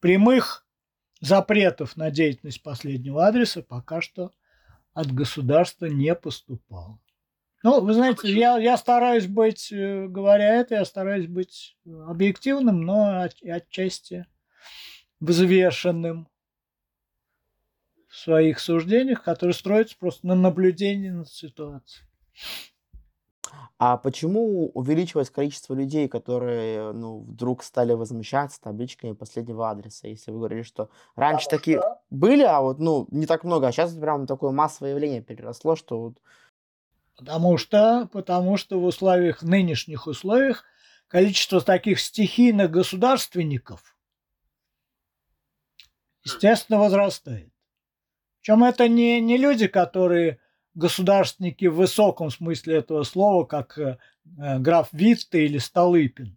Прямых 0.00 0.66
запретов 1.20 1.96
на 1.96 2.10
деятельность 2.10 2.62
последнего 2.62 3.26
адреса 3.26 3.62
пока 3.62 4.00
что 4.00 4.32
от 4.92 5.12
государства 5.12 5.86
не 5.86 6.14
поступало. 6.14 6.98
Ну, 7.62 7.80
вы 7.80 7.94
знаете, 7.94 8.32
я, 8.32 8.58
я 8.58 8.76
стараюсь 8.76 9.26
быть, 9.26 9.70
э, 9.70 10.08
говоря 10.08 10.56
это, 10.56 10.74
я 10.74 10.84
стараюсь 10.84 11.28
быть 11.28 11.76
объективным, 11.86 12.82
но 12.82 13.22
от, 13.22 13.36
отчасти 13.42 14.26
взвешенным 15.20 16.28
в 18.12 18.16
своих 18.18 18.60
суждениях, 18.60 19.22
которые 19.22 19.54
строятся 19.54 19.96
просто 19.98 20.26
на 20.26 20.34
наблюдении 20.34 21.08
над 21.08 21.30
ситуацией. 21.30 22.06
А 23.78 23.96
почему 23.96 24.68
увеличилось 24.68 25.30
количество 25.30 25.72
людей, 25.72 26.08
которые 26.08 26.92
ну, 26.92 27.20
вдруг 27.20 27.64
стали 27.64 27.94
возмущаться 27.94 28.60
табличками 28.60 29.12
последнего 29.12 29.70
адреса? 29.70 30.08
Если 30.08 30.30
вы 30.30 30.38
говорили, 30.38 30.62
что 30.62 30.90
раньше 31.16 31.46
Потому 31.46 31.58
такие 31.58 31.78
что... 31.78 32.00
были, 32.10 32.42
а 32.42 32.60
вот 32.60 32.78
ну, 32.78 33.08
не 33.10 33.24
так 33.24 33.44
много, 33.44 33.66
а 33.66 33.72
сейчас 33.72 33.94
прям 33.94 34.26
такое 34.26 34.50
массовое 34.50 34.90
явление 34.90 35.22
переросло, 35.22 35.74
что 35.74 35.98
вот 35.98 36.18
Потому 37.16 37.56
что, 37.56 38.08
потому 38.12 38.56
что 38.56 38.78
в 38.78 38.84
условиях, 38.84 39.42
нынешних 39.42 40.06
условиях, 40.06 40.64
количество 41.08 41.60
таких 41.60 42.00
стихийных 42.00 42.70
государственников, 42.70 43.96
естественно, 46.24 46.78
возрастает. 46.78 47.51
Причем 48.42 48.64
это 48.64 48.88
не, 48.88 49.20
не 49.20 49.36
люди, 49.36 49.68
которые 49.68 50.40
государственники 50.74 51.66
в 51.66 51.76
высоком 51.76 52.28
смысле 52.30 52.78
этого 52.78 53.04
слова, 53.04 53.44
как 53.44 53.78
э, 53.78 53.98
граф 54.58 54.88
Витте 54.90 55.44
или 55.44 55.58
Столыпин. 55.58 56.36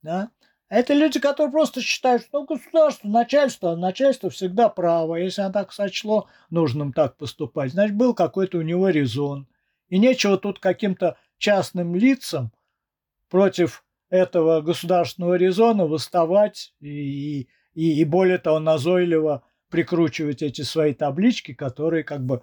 Да? 0.00 0.30
Это 0.70 0.94
люди, 0.94 1.20
которые 1.20 1.52
просто 1.52 1.82
считают, 1.82 2.22
что 2.22 2.44
государство, 2.44 3.08
начальство, 3.08 3.76
начальство 3.76 4.30
всегда 4.30 4.70
право. 4.70 5.16
Если 5.16 5.42
оно 5.42 5.52
так 5.52 5.72
сочло 5.72 6.28
нужным 6.48 6.94
так 6.94 7.18
поступать, 7.18 7.72
значит, 7.72 7.94
был 7.94 8.14
какой-то 8.14 8.56
у 8.58 8.62
него 8.62 8.88
резон. 8.88 9.48
И 9.88 9.98
нечего 9.98 10.38
тут 10.38 10.60
каким-то 10.60 11.18
частным 11.36 11.94
лицам 11.94 12.52
против 13.28 13.84
этого 14.08 14.62
государственного 14.62 15.34
резона 15.34 15.84
выставать 15.84 16.74
и, 16.80 17.48
и, 17.74 18.00
и 18.00 18.04
более 18.04 18.38
того 18.38 18.60
назойливо 18.60 19.42
прикручивать 19.68 20.42
эти 20.42 20.62
свои 20.62 20.94
таблички, 20.94 21.54
которые 21.54 22.04
как 22.04 22.24
бы 22.24 22.42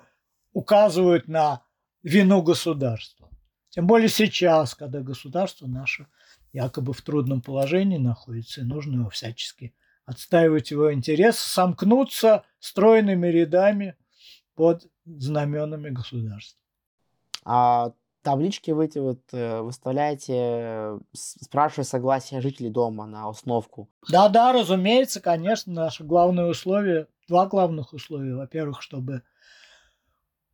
указывают 0.54 1.28
на 1.28 1.64
вину 2.04 2.42
государства. 2.42 3.30
Тем 3.70 3.88
более 3.88 4.10
сейчас, 4.10 4.74
когда 4.74 5.02
государство 5.02 5.68
наше 5.68 6.08
якобы 6.54 6.94
в 6.94 7.02
трудном 7.02 7.42
положении 7.42 7.98
находится, 7.98 8.62
и 8.62 8.64
нужно 8.64 9.02
его 9.02 9.10
всячески 9.10 9.74
отстаивать 10.06 10.72
его 10.72 10.94
интерес, 10.94 11.38
сомкнуться 11.38 12.46
стройными 12.60 13.28
рядами 13.28 13.98
под 14.56 14.88
знаменами 15.06 15.90
государства. 15.90 16.60
А 17.44 17.92
таблички 18.22 18.72
вы 18.72 18.86
эти 18.86 19.00
вот 19.00 19.22
э, 19.34 19.62
выставляете, 19.62 21.00
спрашивая 21.14 21.86
согласие 21.86 22.42
жителей 22.42 22.70
дома 22.70 23.06
на 23.06 23.30
установку? 23.30 23.90
Да-да, 24.10 24.54
разумеется, 24.54 25.20
конечно, 25.20 25.74
наше 25.74 26.04
главное 26.04 26.46
условие, 26.46 27.08
два 27.28 27.48
главных 27.48 27.94
условия. 27.94 28.36
Во-первых, 28.36 28.82
чтобы 28.82 29.24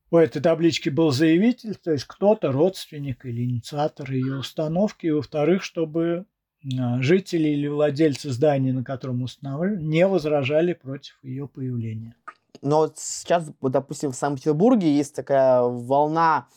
у 0.10 0.18
этой 0.18 0.42
таблички 0.42 0.90
был 0.90 1.12
заявитель, 1.12 1.76
то 1.76 1.92
есть 1.92 2.06
кто-то, 2.06 2.52
родственник 2.52 3.26
или 3.26 3.44
инициатор 3.44 4.12
ее 4.12 4.38
установки. 4.38 5.08
И 5.08 5.12
во-вторых, 5.12 5.64
чтобы 5.64 6.26
а, 6.80 7.02
жители 7.02 7.50
или 7.50 7.68
владельцы 7.68 8.30
здания, 8.32 8.74
на 8.74 8.84
котором 8.84 9.24
устанавливали, 9.24 9.82
не 9.82 10.06
возражали 10.06 10.74
против 10.74 11.18
ее 11.24 11.48
появления. 11.48 12.16
Но 12.62 12.80
вот 12.80 13.00
сейчас, 13.00 13.52
допустим, 13.62 14.12
в 14.12 14.16
Санкт-Петербурге 14.16 14.96
есть 14.96 15.16
такая 15.16 15.62
волна 15.62 16.48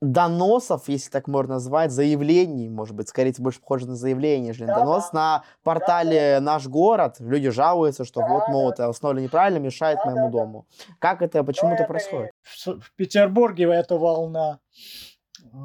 доносов, 0.00 0.88
если 0.88 1.10
так 1.10 1.26
можно 1.26 1.54
назвать, 1.54 1.90
заявлений, 1.90 2.68
может 2.68 2.94
быть, 2.94 3.08
скорее 3.08 3.34
больше 3.38 3.60
похоже 3.60 3.88
на 3.88 3.96
заявление, 3.96 4.48
нежели 4.48 4.66
да, 4.66 4.78
донос 4.78 5.12
на 5.12 5.44
портале 5.62 6.36
да, 6.36 6.40
«Наш 6.40 6.66
город». 6.66 7.16
Люди 7.18 7.50
жалуются, 7.50 8.04
что 8.04 8.20
да, 8.20 8.28
вот, 8.28 8.48
мол, 8.48 8.70
это 8.70 8.88
установлено 8.88 9.24
неправильно, 9.26 9.58
мешает 9.58 9.98
моему 10.04 10.30
дому. 10.30 10.66
Как 10.98 11.22
это, 11.22 11.42
почему 11.42 11.72
это 11.72 11.84
происходит? 11.84 12.30
В, 12.42 12.80
в 12.80 12.92
Петербурге 12.94 13.64
эта 13.64 13.96
волна 13.96 14.60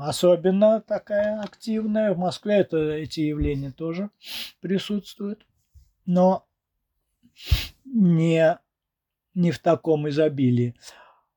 особенно 0.02 0.82
такая 0.82 1.42
активная. 1.42 2.14
В 2.14 2.18
Москве 2.18 2.56
это, 2.56 2.78
эти 2.78 3.22
явления 3.22 3.72
тоже 3.72 4.10
присутствуют. 4.62 5.46
Но 6.06 6.46
не, 7.86 8.60
не 9.34 9.52
в 9.52 9.60
таком 9.60 10.10
изобилии. 10.10 10.76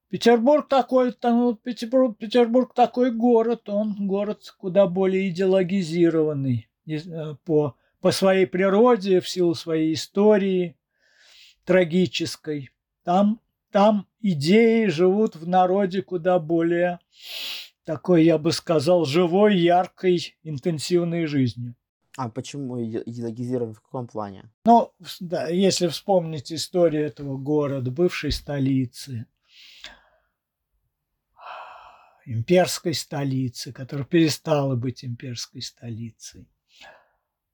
Петербург 0.09 0.69
такой, 0.69 1.13
там, 1.13 1.57
Петербург, 1.57 2.17
Петербург 2.17 2.73
такой 2.75 3.11
город, 3.11 3.69
он 3.69 4.07
город 4.07 4.55
куда 4.59 4.87
более 4.87 5.29
идеологизированный 5.31 6.69
э, 6.87 7.35
по, 7.45 7.77
по 8.01 8.13
своей 8.13 8.47
природе, 8.47 9.21
в 9.21 9.29
силу 9.29 9.55
своей 9.55 9.95
истории 9.95 10.77
трагической. 11.65 12.71
Там, 13.03 13.41
там 13.73 14.07
идеи 14.21 14.87
живут 14.87 15.35
в 15.35 15.49
народе 15.49 16.03
куда 16.03 16.39
более 16.39 17.01
такой, 17.85 18.25
я 18.25 18.39
бы 18.39 18.53
сказал, 18.53 19.05
живой, 19.05 19.57
яркой, 19.57 20.37
интенсивной 20.43 21.27
жизнью. 21.27 21.75
А 22.17 22.31
почему 22.31 22.83
идеологизирован 22.83 23.75
в 23.75 23.81
каком 23.81 24.07
плане? 24.07 24.51
Ну, 24.65 24.93
да, 25.21 25.49
если 25.49 25.87
вспомнить 25.89 26.53
историю 26.53 27.05
этого 27.05 27.37
города, 27.37 27.91
бывшей 27.91 28.33
столицы, 28.33 29.27
имперской 32.27 32.93
столицы, 32.93 33.73
которая 33.73 34.05
перестала 34.05 34.75
быть 34.75 35.05
имперской 35.05 35.63
столицей. 35.63 36.49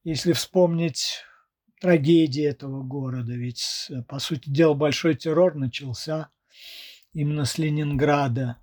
Если 0.02 0.32
вспомнить 0.32 1.20
трагедии 1.80 2.42
этого 2.42 2.82
города, 2.82 3.32
ведь, 3.34 3.90
по 4.08 4.18
сути 4.18 4.48
дела, 4.48 4.74
большой 4.74 5.14
террор 5.14 5.54
начался 5.54 6.30
именно 7.12 7.44
с 7.44 7.58
Ленинграда. 7.58 8.56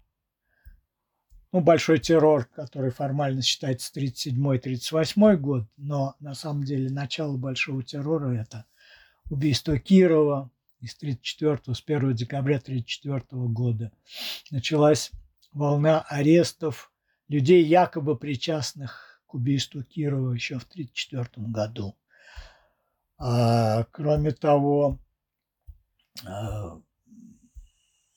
Ну, 1.51 1.61
большой 1.61 1.99
террор, 1.99 2.45
который 2.45 2.91
формально 2.91 3.41
считается 3.41 3.91
37-38 3.97 5.37
год, 5.37 5.67
но 5.77 6.15
на 6.19 6.33
самом 6.33 6.63
деле 6.63 6.89
начало 6.89 7.37
большого 7.37 7.83
террора– 7.83 8.33
это 8.41 8.65
убийство 9.29 9.77
Кирова 9.77 10.51
из 10.81 10.95
34 10.95 11.75
с 11.75 11.83
1 11.85 12.15
декабря 12.15 12.57
1934 12.57 13.47
года. 13.47 13.91
Началась 14.51 15.11
волна 15.51 16.01
арестов 16.01 16.91
людей, 17.27 17.63
якобы 17.63 18.17
причастных 18.17 19.21
к 19.25 19.35
убийству 19.35 19.83
Кирова 19.83 20.33
еще 20.33 20.57
в 20.57 20.63
1934 20.63 21.47
году. 21.47 21.95
А, 23.17 23.83
кроме 23.91 24.31
того, 24.31 24.99
а, 26.25 26.79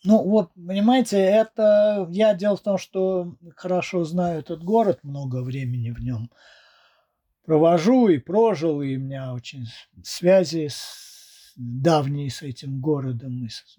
ну 0.05 0.23
вот, 0.25 0.53
понимаете, 0.55 1.19
это 1.19 2.09
я 2.11 2.35
дело 2.35 2.57
в 2.57 2.63
том, 2.63 2.79
что 2.79 3.37
хорошо 3.57 4.05
знаю 4.05 4.41
этот 4.41 4.65
город, 4.65 5.01
много 5.03 5.43
времени 5.43 5.91
в 5.91 6.01
нем 6.01 6.31
провожу 7.45 8.09
и 8.09 8.19
прожил, 8.19 8.83
и 8.83 8.97
у 8.97 9.01
меня 9.01 9.35
очень 9.35 9.67
связи 10.03 10.69
с, 10.69 11.53
давние 11.57 12.31
с 12.31 12.43
этим 12.43 12.81
городом 12.81 13.45
и, 13.45 13.49
с, 13.49 13.79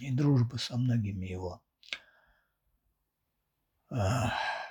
и 0.00 0.10
дружба 0.10 0.56
со 0.56 0.76
многими 0.76 1.26
его 1.26 1.62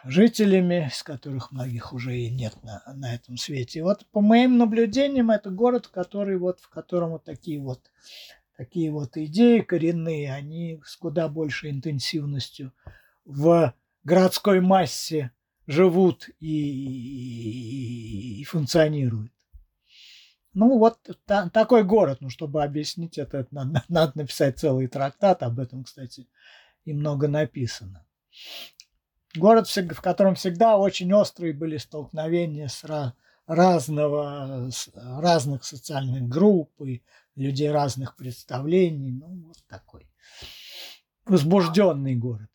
жителями, 0.05 0.89
с 0.93 1.03
которых 1.03 1.51
многих 1.51 1.93
уже 1.93 2.17
и 2.17 2.29
нет 2.29 2.61
на, 2.63 2.83
на 2.93 3.13
этом 3.13 3.37
свете. 3.37 3.79
И 3.79 3.81
вот 3.81 4.05
по 4.11 4.21
моим 4.21 4.57
наблюдениям, 4.57 5.31
это 5.31 5.49
город, 5.49 5.87
который 5.87 6.37
вот, 6.37 6.59
в 6.59 6.69
котором 6.69 7.11
вот 7.11 7.23
такие 7.23 7.59
вот, 7.59 7.81
такие 8.55 8.91
вот 8.91 9.17
идеи 9.17 9.59
коренные, 9.59 10.33
они 10.33 10.79
с 10.85 10.95
куда 10.95 11.27
большей 11.27 11.71
интенсивностью 11.71 12.73
в 13.25 13.73
городской 14.03 14.61
массе 14.61 15.31
живут 15.65 16.29
и, 16.39 16.47
и, 16.47 18.41
и 18.41 18.43
функционируют. 18.45 19.31
Ну, 20.53 20.79
вот 20.79 20.97
та, 21.25 21.49
такой 21.49 21.83
город, 21.83 22.17
ну, 22.21 22.29
чтобы 22.29 22.63
объяснить 22.63 23.17
это, 23.17 23.39
это 23.39 23.53
надо, 23.53 23.83
надо 23.89 24.13
написать 24.15 24.57
целый 24.57 24.87
трактат, 24.87 25.43
об 25.43 25.59
этом, 25.59 25.83
кстати, 25.83 26.27
и 26.85 26.93
много 26.93 27.27
написано. 27.27 28.03
Город, 29.35 29.67
в 29.67 30.01
котором 30.01 30.35
всегда 30.35 30.77
очень 30.77 31.13
острые 31.13 31.53
были 31.53 31.77
столкновения 31.77 32.67
с 32.67 32.83
разного, 33.45 34.69
с 34.71 34.89
разных 34.95 35.63
социальных 35.63 36.27
групп 36.27 36.71
и 36.81 37.03
людей 37.35 37.71
разных 37.71 38.15
представлений. 38.15 39.11
Ну, 39.11 39.47
вот 39.47 39.57
такой 39.67 40.09
возбужденный 41.25 42.15
город. 42.15 42.49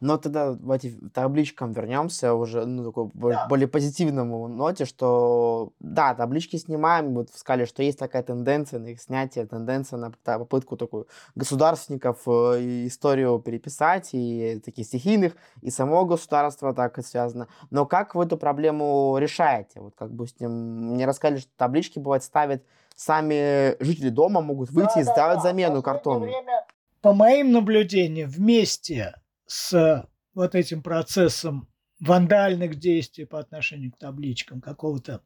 Но 0.00 0.16
тогда 0.16 0.56
эти 0.74 0.98
табличкам 1.12 1.72
вернемся 1.72 2.34
уже 2.34 2.64
ну, 2.64 2.84
такой 2.84 3.10
да. 3.14 3.46
более 3.48 3.68
позитивному 3.68 4.48
ноте, 4.48 4.86
что 4.86 5.72
да, 5.78 6.14
таблички 6.14 6.56
снимаем, 6.56 7.14
вот 7.14 7.28
сказали, 7.34 7.66
что 7.66 7.82
есть 7.82 7.98
такая 7.98 8.22
тенденция 8.22 8.80
на 8.80 8.88
их 8.88 9.00
снятие, 9.00 9.46
тенденция 9.46 9.98
на 9.98 10.12
попытку 10.38 10.76
такую 10.76 11.06
государственников 11.34 12.20
э, 12.26 12.86
историю 12.86 13.38
переписать, 13.40 14.10
и 14.12 14.60
таких 14.64 14.86
стихийных, 14.86 15.34
и 15.60 15.70
само 15.70 16.06
государство 16.06 16.72
так 16.72 16.98
и 16.98 17.02
связано. 17.02 17.48
Но 17.70 17.84
как 17.84 18.14
вы 18.14 18.24
эту 18.24 18.38
проблему 18.38 19.16
решаете? 19.18 19.80
Вот 19.80 19.94
как 19.96 20.12
бы 20.12 20.26
с 20.26 20.40
ним, 20.40 20.94
мне 20.94 21.04
рассказали, 21.04 21.40
что 21.40 21.50
таблички 21.56 21.98
бывают 21.98 22.24
ставят 22.24 22.62
сами 22.96 23.82
жители 23.82 24.10
дома 24.10 24.40
могут 24.40 24.70
выйти 24.70 24.96
да, 24.96 25.00
и 25.00 25.04
сделать 25.04 25.36
да, 25.36 25.40
замену 25.40 25.82
картону. 25.82 26.20
Время... 26.20 26.66
По 27.00 27.14
моим 27.14 27.52
наблюдениям, 27.52 28.28
вместе 28.28 29.14
с 29.50 30.08
вот 30.32 30.54
этим 30.54 30.80
процессом 30.80 31.68
вандальных 31.98 32.76
действий 32.76 33.24
по 33.24 33.40
отношению 33.40 33.90
к 33.90 33.98
табличкам, 33.98 34.60
какого-то 34.60 35.22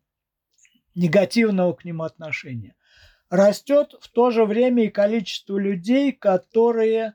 негативного 0.94 1.74
к 1.74 1.84
ним 1.84 2.00
отношения, 2.00 2.74
растет 3.28 3.94
в 4.00 4.08
то 4.08 4.30
же 4.30 4.46
время 4.46 4.84
и 4.84 4.88
количество 4.88 5.58
людей, 5.58 6.10
которые 6.10 7.14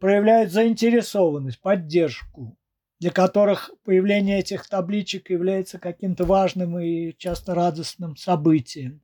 проявляют 0.00 0.50
заинтересованность, 0.50 1.60
поддержку, 1.60 2.58
для 2.98 3.12
которых 3.12 3.70
появление 3.84 4.40
этих 4.40 4.68
табличек 4.68 5.30
является 5.30 5.78
каким-то 5.78 6.24
важным 6.24 6.76
и 6.80 7.14
часто 7.16 7.54
радостным 7.54 8.16
событием. 8.16 9.00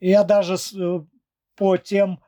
Я 0.00 0.24
даже 0.24 0.54
э, 0.54 1.00
по 1.56 1.76
тем 1.76 2.20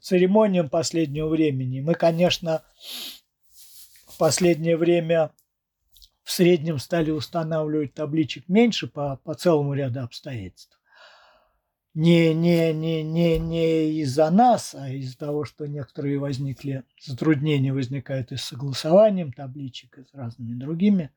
церемониям 0.00 0.68
последнего 0.68 1.28
времени. 1.28 1.80
Мы, 1.80 1.94
конечно, 1.94 2.62
в 4.06 4.18
последнее 4.18 4.76
время 4.76 5.32
в 6.22 6.30
среднем 6.30 6.78
стали 6.78 7.10
устанавливать 7.10 7.94
табличек 7.94 8.48
меньше 8.48 8.86
по, 8.86 9.16
по 9.24 9.34
целому 9.34 9.74
ряду 9.74 10.00
обстоятельств. 10.00 10.78
Не, 11.94 12.32
не, 12.32 12.72
не, 12.72 13.02
не, 13.02 13.38
не 13.38 14.00
из-за 14.00 14.30
нас, 14.30 14.74
а 14.74 14.88
из-за 14.88 15.18
того, 15.18 15.44
что 15.44 15.66
некоторые 15.66 16.18
возникли, 16.18 16.84
затруднения 16.98 17.72
возникают 17.72 18.32
и 18.32 18.36
с 18.36 18.44
согласованием 18.44 19.30
табличек, 19.30 19.98
и 19.98 20.04
с 20.04 20.14
разными 20.14 20.54
другими 20.54 21.10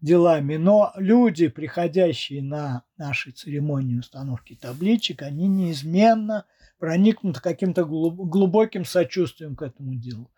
делами. 0.00 0.56
Но 0.56 0.92
люди, 0.94 1.48
приходящие 1.48 2.40
на 2.40 2.84
наши 2.96 3.32
церемонии 3.32 3.98
установки 3.98 4.54
табличек, 4.54 5.22
они 5.22 5.48
неизменно 5.48 6.44
проникнуты 6.82 7.40
каким-то 7.40 7.84
глубоким 7.84 8.84
сочувствием 8.84 9.54
к 9.54 9.62
этому 9.62 9.94
делу. 9.94 10.32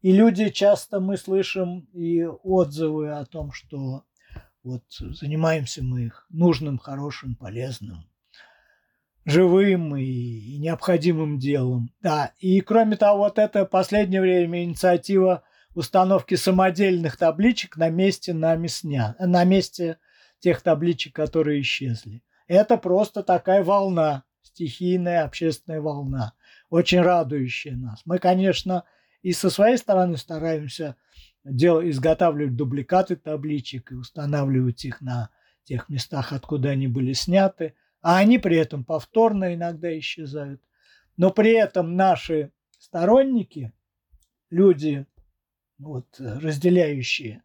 И 0.00 0.12
люди 0.12 0.48
часто 0.48 1.00
мы 1.00 1.16
слышим 1.16 1.88
и 1.92 2.24
отзывы 2.24 3.10
о 3.10 3.24
том, 3.24 3.50
что 3.50 4.04
вот 4.62 4.84
занимаемся 4.90 5.82
мы 5.82 6.02
их 6.02 6.24
нужным, 6.30 6.78
хорошим, 6.78 7.34
полезным, 7.34 8.08
живым 9.24 9.96
и, 9.96 10.58
необходимым 10.58 11.40
делом. 11.40 11.90
Да, 12.00 12.32
и 12.38 12.60
кроме 12.60 12.96
того, 12.96 13.24
вот 13.24 13.40
это 13.40 13.64
последнее 13.64 14.20
время 14.20 14.62
инициатива 14.62 15.42
установки 15.74 16.36
самодельных 16.36 17.16
табличек 17.16 17.76
на 17.76 17.88
месте 17.88 18.32
на, 18.32 18.54
мясня, 18.54 19.16
на 19.18 19.42
месте 19.42 19.98
тех 20.38 20.62
табличек, 20.62 21.16
которые 21.16 21.60
исчезли. 21.60 22.22
Это 22.46 22.76
просто 22.76 23.24
такая 23.24 23.64
волна, 23.64 24.22
стихийная 24.58 25.24
общественная 25.24 25.80
волна, 25.80 26.32
очень 26.68 27.00
радующая 27.00 27.76
нас. 27.76 28.02
Мы, 28.04 28.18
конечно, 28.18 28.82
и 29.22 29.32
со 29.32 29.50
своей 29.50 29.76
стороны 29.76 30.16
стараемся 30.16 30.96
дел, 31.44 31.80
изготавливать 31.80 32.56
дубликаты 32.56 33.14
табличек 33.14 33.92
и 33.92 33.94
устанавливать 33.94 34.84
их 34.84 35.00
на 35.00 35.30
тех 35.62 35.88
местах, 35.88 36.32
откуда 36.32 36.70
они 36.70 36.88
были 36.88 37.12
сняты, 37.12 37.74
а 38.02 38.18
они 38.18 38.38
при 38.38 38.56
этом 38.56 38.84
повторно 38.84 39.54
иногда 39.54 39.96
исчезают. 39.96 40.60
Но 41.16 41.30
при 41.30 41.52
этом 41.52 41.94
наши 41.94 42.50
сторонники, 42.80 43.72
люди, 44.50 45.06
вот, 45.78 46.06
разделяющие 46.18 47.42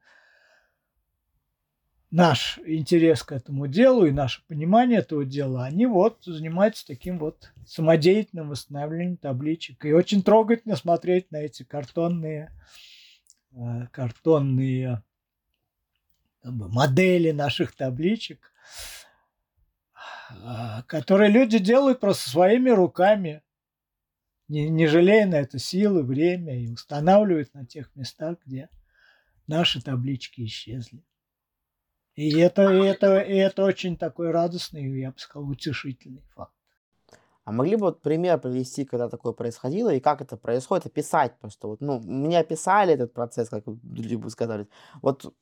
наш 2.14 2.60
интерес 2.64 3.24
к 3.24 3.32
этому 3.32 3.66
делу 3.66 4.06
и 4.06 4.12
наше 4.12 4.46
понимание 4.46 5.00
этого 5.00 5.26
дела, 5.26 5.66
они 5.66 5.88
вот 5.88 6.24
занимаются 6.24 6.86
таким 6.86 7.18
вот 7.18 7.52
самодеятельным 7.66 8.50
восстановлением 8.50 9.18
табличек. 9.18 9.84
И 9.84 9.94
очень 9.94 10.22
трогательно 10.22 10.76
смотреть 10.76 11.32
на 11.32 11.38
эти 11.38 11.64
картонные, 11.64 12.52
э, 13.54 13.88
картонные 13.92 15.02
как 16.44 16.54
бы, 16.54 16.70
модели 16.70 17.32
наших 17.32 17.76
табличек, 17.76 18.54
э, 20.30 20.84
которые 20.86 21.32
люди 21.32 21.58
делают 21.58 22.00
просто 22.00 22.30
своими 22.30 22.70
руками, 22.70 23.42
не, 24.48 24.70
не 24.70 24.86
жалея 24.86 25.26
на 25.26 25.36
это 25.38 25.58
силы, 25.58 26.04
время, 26.04 26.62
и 26.62 26.70
устанавливают 26.70 27.56
на 27.56 27.66
тех 27.66 27.90
местах, 27.96 28.38
где 28.46 28.70
наши 29.48 29.82
таблички 29.82 30.46
исчезли. 30.46 31.04
И 32.16 32.40
это, 32.40 32.72
и 32.72 32.86
это, 32.86 33.20
и 33.20 33.36
это 33.36 33.64
очень 33.64 33.98
такой 33.98 34.32
радостный, 34.32 35.00
я 35.00 35.12
бы 35.12 35.18
сказал, 35.18 35.50
утешительный 35.50 36.24
факт. 36.36 36.54
А 37.46 37.52
могли 37.52 37.76
бы 37.76 37.88
вот 37.88 38.02
пример 38.02 38.40
привести, 38.40 38.86
когда 38.86 39.10
такое 39.10 39.34
происходило, 39.34 39.94
и 39.94 40.00
как 40.00 40.22
это 40.22 40.38
происходит, 40.38 40.86
описать 40.86 41.38
просто. 41.40 41.68
Вот, 41.68 41.82
ну, 41.82 42.00
мне 42.00 42.40
описали 42.40 42.94
этот 42.94 43.14
процесс, 43.14 43.50
как 43.50 43.64
люди 43.84 44.16
бы 44.16 44.30
сказали. 44.30 44.68
Вот 45.02 45.34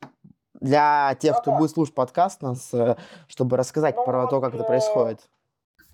для 0.59 1.15
тех, 1.19 1.39
кто 1.41 1.57
будет 1.57 1.71
слушать 1.71 1.93
подкаст 1.93 2.41
нас, 2.41 2.73
э, 2.73 2.95
чтобы 3.27 3.57
рассказать 3.57 3.95
ну, 3.97 4.05
про 4.05 4.27
то, 4.27 4.41
как 4.41 4.55
это 4.55 4.63
происходит. 4.63 5.29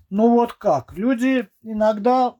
Ну 0.08 0.30
вот 0.30 0.54
как. 0.54 0.94
Люди 0.96 1.48
иногда 1.62 2.36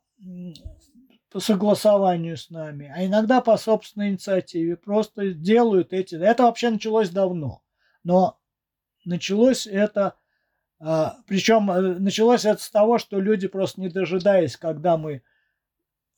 по 1.30 1.40
согласованию 1.40 2.36
с 2.38 2.48
нами, 2.48 2.90
а 2.94 3.04
иногда 3.04 3.42
по 3.42 3.56
собственной 3.58 4.10
инициативе 4.10 4.76
просто 4.76 5.32
делают 5.32 5.92
эти... 5.92 6.14
Это 6.14 6.44
вообще 6.44 6.70
началось 6.70 7.10
давно. 7.10 7.62
Но 8.08 8.40
началось 9.04 9.66
это, 9.66 10.14
а, 10.80 11.18
причем 11.26 11.70
э, 11.70 11.98
началось 11.98 12.46
это 12.46 12.62
с 12.62 12.70
того, 12.70 12.96
что 12.96 13.20
люди 13.20 13.48
просто 13.48 13.82
не 13.82 13.90
дожидаясь, 13.90 14.56
когда 14.56 14.96
мы 14.96 15.20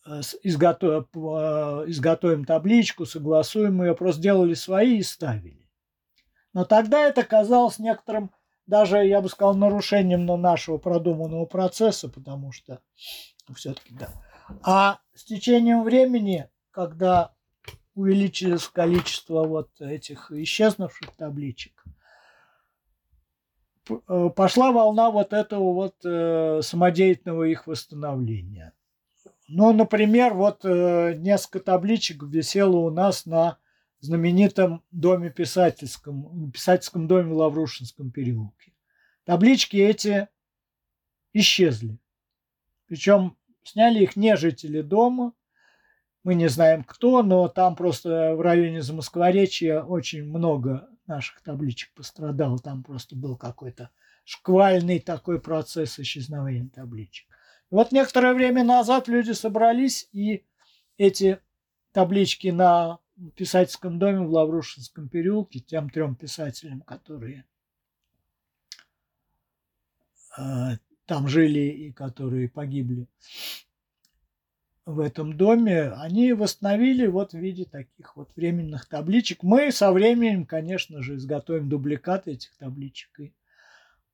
э, 0.07 0.21
изготовим, 0.45 1.09
а, 1.17 1.83
изготовим 1.89 2.45
табличку, 2.45 3.07
согласуем 3.07 3.83
ее, 3.83 3.97
просто 3.97 4.23
делали 4.23 4.55
свои 4.55 4.99
и 4.99 5.03
ставили. 5.03 5.69
Но 6.53 6.65
тогда 6.65 7.09
это 7.09 7.25
казалось 7.25 7.81
некоторым, 7.81 8.31
даже, 8.67 9.05
я 9.05 9.21
бы 9.21 9.29
сказал, 9.29 9.57
нарушением 9.57 10.27
нашего 10.41 10.79
продуманного 10.79 11.47
процесса, 11.47 12.09
потому 12.09 12.53
что 12.53 12.81
все-таки, 13.57 13.95
да. 13.95 14.11
А 14.63 15.01
с 15.17 15.25
течением 15.25 15.83
времени, 15.83 16.49
когда 16.71 17.35
увеличилось 17.95 18.69
количество 18.69 19.45
вот 19.45 19.71
этих 19.81 20.31
исчезнувших 20.31 21.11
табличек. 21.17 21.85
Э, 24.09 24.31
пошла 24.35 24.73
волна 24.73 25.11
вот 25.11 25.33
этого 25.33 25.73
вот 25.73 25.97
э, 26.05 26.61
самодеятельного 26.63 27.45
их 27.45 27.67
восстановления. 27.67 28.73
Ну, 29.49 29.73
например, 29.73 30.35
вот 30.35 30.65
э, 30.65 31.15
несколько 31.17 31.61
табличек 31.61 32.23
висело 32.23 32.77
у 32.77 32.91
нас 32.91 33.27
на 33.27 33.59
знаменитом 34.01 34.83
доме 34.91 35.31
писательском, 35.31 36.51
писательском 36.53 37.07
доме 37.07 37.33
в 37.33 37.37
Лаврушинском 37.37 38.11
переулке. 38.11 38.73
Таблички 39.25 39.77
эти 39.77 40.29
исчезли. 41.33 41.99
Причем 42.87 43.37
сняли 43.63 44.03
их 44.03 44.17
не 44.17 44.37
жители 44.37 44.83
дома, 44.83 45.33
мы 46.23 46.35
не 46.35 46.49
знаем 46.49 46.85
кто, 46.85 47.23
но 47.23 47.49
там 47.49 47.77
просто 47.77 48.35
в 48.35 48.41
районе 48.41 48.83
Замоскворечья 48.83 49.83
очень 49.83 50.25
много 50.25 50.89
наших 51.07 51.41
табличек 51.43 51.93
пострадало. 51.95 52.59
Там 52.59 52.83
просто 52.83 53.17
был 53.17 53.37
какой-то 53.37 53.91
шквальный 54.25 55.01
такой 55.01 55.41
процесс 55.41 55.99
исчезновения 55.99 56.69
табличек. 56.69 57.27
Вот 57.71 57.93
некоторое 57.93 58.35
время 58.35 58.65
назад 58.65 59.09
люди 59.09 59.33
собрались 59.33 60.09
и 60.13 60.45
эти 60.99 61.41
таблички 61.93 62.49
на 62.49 62.99
писательском 63.37 63.99
доме 63.99 64.21
в 64.21 64.31
Лаврушинском 64.31 65.09
переулке, 65.09 65.61
тем 65.61 65.91
трем 65.91 66.15
писателям, 66.15 66.81
которые 66.83 67.45
э, 70.39 70.77
там 71.07 71.29
жили 71.29 71.61
и 71.61 71.93
которые 71.93 72.49
погибли, 72.49 73.09
в 74.87 75.01
этом 75.01 75.37
доме, 75.37 75.91
они 75.93 76.33
восстановили 76.33 77.07
вот 77.07 77.33
в 77.33 77.39
виде 77.39 77.65
таких 77.65 78.17
вот 78.17 78.35
временных 78.35 78.87
табличек. 78.89 79.43
Мы 79.43 79.71
со 79.73 79.93
временем, 79.93 80.47
конечно 80.47 81.03
же, 81.03 81.17
изготовим 81.17 81.69
дубликаты 81.69 82.33
этих 82.33 82.57
табличек 82.57 83.21
и 83.21 83.35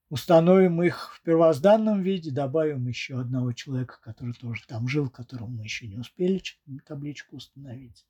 установим 0.09 0.83
их 0.83 1.15
в 1.15 1.23
первозданном 1.23 2.03
виде, 2.03 2.31
добавим 2.31 2.87
еще 2.87 3.21
одного 3.21 3.53
человека, 3.53 3.99
который 4.03 4.35
тоже 4.35 4.63
там 4.67 4.89
жил, 4.89 5.09
которому 5.09 5.59
мы 5.59 5.65
еще 5.65 5.87
не 5.87 5.99
успели 5.99 6.43
табличку 6.87 7.37
установить. 7.37 8.07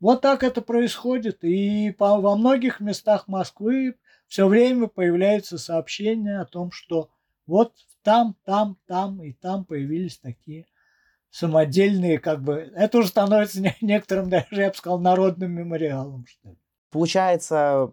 Вот 0.00 0.20
так 0.20 0.42
это 0.42 0.62
происходит. 0.62 1.44
И 1.44 1.92
по, 1.92 2.20
во 2.20 2.36
многих 2.36 2.80
местах 2.80 3.28
Москвы 3.28 3.94
все 4.26 4.48
время 4.48 4.88
появляются 4.88 5.58
сообщения 5.58 6.40
о 6.40 6.46
том, 6.46 6.72
что 6.72 7.10
вот 7.46 7.74
там, 8.02 8.36
там, 8.44 8.76
там 8.86 9.22
и 9.22 9.32
там 9.32 9.64
появились 9.64 10.18
такие 10.18 10.66
самодельные, 11.32 12.18
как 12.18 12.42
бы, 12.42 12.70
это 12.76 12.98
уже 12.98 13.08
становится 13.08 13.60
некоторым 13.80 14.28
даже, 14.28 14.46
я 14.50 14.68
бы 14.68 14.74
сказал, 14.76 15.00
народным 15.00 15.50
мемориалом, 15.50 16.26
что 16.26 16.50
ли. 16.50 16.56
Получается, 16.90 17.92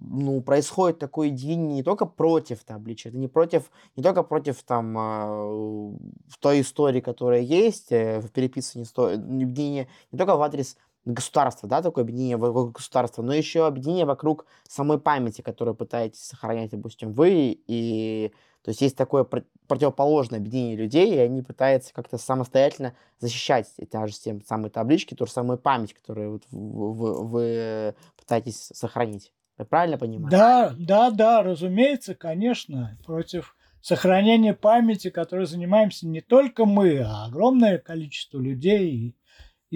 ну, 0.00 0.40
происходит 0.40 0.98
такое 0.98 1.28
единение 1.28 1.76
не 1.76 1.82
только 1.82 2.06
против 2.06 2.64
табличек, 2.64 3.08
это 3.08 3.18
не 3.18 3.28
против, 3.28 3.70
не 3.96 4.02
только 4.02 4.22
против 4.22 4.62
там 4.62 4.94
в 4.94 6.38
той 6.40 6.62
истории, 6.62 7.00
которая 7.00 7.42
есть, 7.42 7.92
э, 7.92 8.20
в 8.20 8.30
переписывании 8.30 9.44
объединение 9.44 9.88
не 10.10 10.18
только 10.18 10.36
в 10.36 10.42
адрес 10.42 10.76
государства, 11.04 11.68
да, 11.68 11.82
такое 11.82 12.04
объединение 12.04 12.36
вокруг 12.36 12.72
государства, 12.72 13.22
но 13.22 13.34
еще 13.34 13.66
объединение 13.66 14.06
вокруг 14.06 14.46
самой 14.68 14.98
памяти, 14.98 15.42
которую 15.42 15.74
пытаетесь 15.74 16.22
сохранять, 16.22 16.70
допустим, 16.70 17.12
вы 17.12 17.58
и 17.66 18.32
то 18.64 18.70
есть 18.70 18.80
есть 18.80 18.96
такое 18.96 19.26
противоположное 19.68 20.38
объединение 20.38 20.76
людей, 20.76 21.14
и 21.14 21.18
они 21.18 21.42
пытаются 21.42 21.92
как-то 21.92 22.16
самостоятельно 22.16 22.94
защищать 23.18 23.68
эти 23.76 24.06
же 24.06 24.14
те 24.14 24.40
самые 24.46 24.70
таблички, 24.70 25.14
ту 25.14 25.26
же 25.26 25.32
самую 25.32 25.58
память, 25.58 25.92
которую 25.92 26.32
вот 26.32 26.42
вы, 26.50 27.26
вы 27.26 27.94
пытаетесь 28.16 28.70
сохранить. 28.72 29.32
Я 29.58 29.66
правильно 29.66 29.98
понимаю? 29.98 30.30
Да, 30.30 30.74
да, 30.78 31.10
да, 31.10 31.42
разумеется, 31.42 32.14
конечно, 32.14 32.96
против 33.04 33.54
сохранения 33.82 34.54
памяти, 34.54 35.10
которой 35.10 35.44
занимаемся 35.44 36.08
не 36.08 36.22
только 36.22 36.64
мы, 36.64 37.00
а 37.00 37.26
огромное 37.26 37.76
количество 37.76 38.38
людей, 38.38 38.90
и 38.90 39.16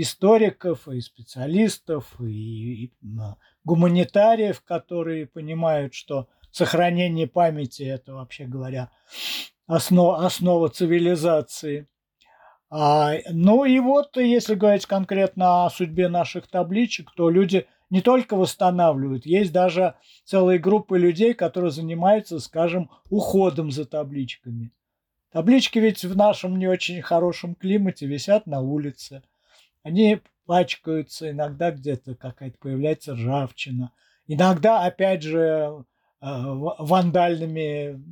историков, 0.01 0.88
и 0.88 1.01
специалистов, 1.01 2.20
и, 2.20 2.84
и 2.84 2.92
гуманитариев, 3.64 4.62
которые 4.62 5.26
понимают, 5.26 5.94
что 5.94 6.28
сохранение 6.51 7.26
памяти, 7.26 7.82
это 7.82 8.14
вообще 8.14 8.44
говоря, 8.44 8.90
основа, 9.66 10.24
основа 10.24 10.68
цивилизации. 10.68 11.88
А, 12.70 13.14
ну 13.30 13.64
и 13.64 13.78
вот, 13.80 14.16
если 14.16 14.55
говорить 14.55 14.86
конкретно 14.86 15.64
о 15.64 15.70
судьбе 15.70 16.09
наших 16.09 16.49
табличек, 16.49 17.11
то 17.16 17.30
люди 17.30 17.66
не 17.90 18.03
только 18.03 18.36
восстанавливают, 18.36 19.24
есть 19.24 19.53
даже 19.53 19.94
целые 20.24 20.59
группы 20.59 20.99
людей, 20.99 21.32
которые 21.32 21.70
занимаются, 21.70 22.38
скажем, 22.38 22.90
уходом 23.09 23.70
за 23.70 23.86
табличками. 23.86 24.72
Таблички 25.32 25.78
ведь 25.78 26.05
в 26.05 26.16
нашем 26.16 26.59
не 26.59 26.66
очень 26.66 27.03
хорошем 27.03 27.55
климате 27.55 28.07
висят 28.07 28.46
на 28.46 28.61
улице. 28.61 29.22
Они 29.83 30.20
пачкаются, 30.47 31.31
иногда 31.31 31.70
где-то 31.70 32.14
какая-то 32.14 32.59
появляется 32.59 33.14
ржавчина. 33.14 33.93
Иногда, 34.26 34.85
опять 34.85 35.22
же, 35.22 35.39
э, 35.39 35.85
вандальными 36.20 38.03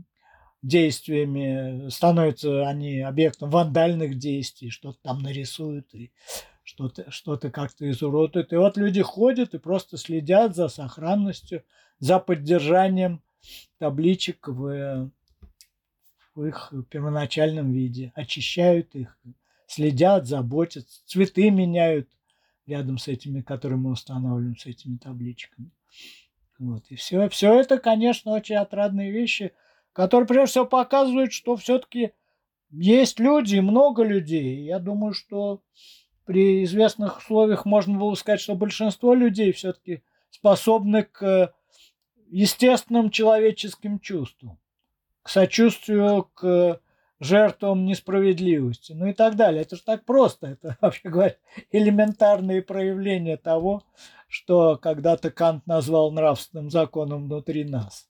действиями 0.63 1.89
становятся 1.89 2.69
они 2.69 3.01
объектом 3.01 3.51
вандальных 3.51 4.19
действий, 4.19 4.71
что-то 4.71 4.99
там 5.03 5.23
нарисуют 5.23 5.95
и 5.95 6.13
что-то 6.65 7.11
что 7.11 7.39
как-то 7.39 7.89
изуродуют. 7.89 8.53
И 8.53 8.57
вот 8.57 8.77
люди 8.77 9.01
ходят 9.01 9.55
и 9.55 9.59
просто 9.59 9.97
следят 9.97 10.57
за 10.57 10.69
сохранностью, 10.69 11.63
за 12.01 12.19
поддержанием 12.19 13.23
табличек 13.79 14.49
в, 14.49 15.11
в 16.35 16.45
их 16.45 16.73
первоначальном 16.91 17.73
виде, 17.73 18.13
очищают 18.15 18.95
их, 18.95 19.19
следят, 19.67 20.27
заботятся, 20.27 21.03
цветы 21.07 21.51
меняют 21.51 22.09
рядом 22.67 22.99
с 22.99 23.09
этими, 23.09 23.41
которые 23.41 23.79
мы 23.79 23.93
устанавливаем, 23.93 24.57
с 24.57 24.67
этими 24.67 24.97
табличками. 24.97 25.71
Вот. 26.59 26.85
И 26.89 26.97
все, 26.97 27.29
все 27.29 27.61
это, 27.61 27.79
конечно, 27.79 28.33
очень 28.33 28.57
отрадные 28.57 29.11
вещи, 29.11 29.53
которые, 29.93 30.27
прежде 30.27 30.51
всего, 30.51 30.67
показывают, 30.67 31.33
что 31.33 31.57
все-таки 31.57 32.13
есть 32.71 33.21
люди, 33.21 33.59
много 33.59 34.03
людей. 34.03 34.65
Я 34.65 34.79
думаю, 34.79 35.13
что 35.13 35.63
при 36.25 36.65
известных 36.65 37.19
условиях 37.19 37.65
можно 37.65 37.99
было 37.99 38.15
сказать, 38.15 38.41
что 38.41 38.55
большинство 38.55 39.15
людей 39.15 39.53
все-таки 39.53 40.03
способны 40.31 41.05
к 41.05 41.55
естественным 42.29 43.11
человеческим 43.11 44.01
чувствам, 44.01 44.59
к 45.23 45.29
сочувствию, 45.29 46.25
к 46.35 46.81
жертвам 47.21 47.87
несправедливости, 47.87 48.93
ну 48.93 49.07
и 49.07 49.13
так 49.13 49.37
далее. 49.37 49.63
Это 49.63 49.77
же 49.77 49.83
так 49.83 50.05
просто. 50.05 50.49
Это, 50.49 50.77
вообще 50.81 51.09
говоря, 51.09 51.37
элементарные 51.71 52.63
проявления 52.63 53.37
того, 53.37 53.83
что 54.29 54.77
когда-то 54.77 55.31
Кант 55.31 55.67
назвал 55.67 56.11
нравственным 56.13 56.71
законом 56.71 57.25
внутри 57.25 57.65
нас. 57.65 58.07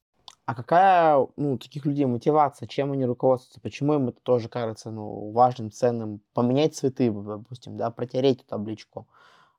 А 0.46 0.54
какая 0.54 1.26
ну, 1.36 1.54
у 1.54 1.58
таких 1.58 1.84
людей 1.86 2.04
мотивация, 2.04 2.68
чем 2.68 2.92
они 2.92 3.04
руководствуются, 3.04 3.60
почему 3.60 3.94
им 3.94 4.08
это 4.08 4.20
тоже 4.22 4.48
кажется 4.48 4.92
ну, 4.92 5.32
важным, 5.32 5.72
ценным, 5.72 6.20
поменять 6.34 6.76
цветы, 6.76 7.10
допустим, 7.10 7.76
да, 7.76 7.90
протереть 7.90 8.40
эту 8.40 8.50
табличку, 8.50 9.08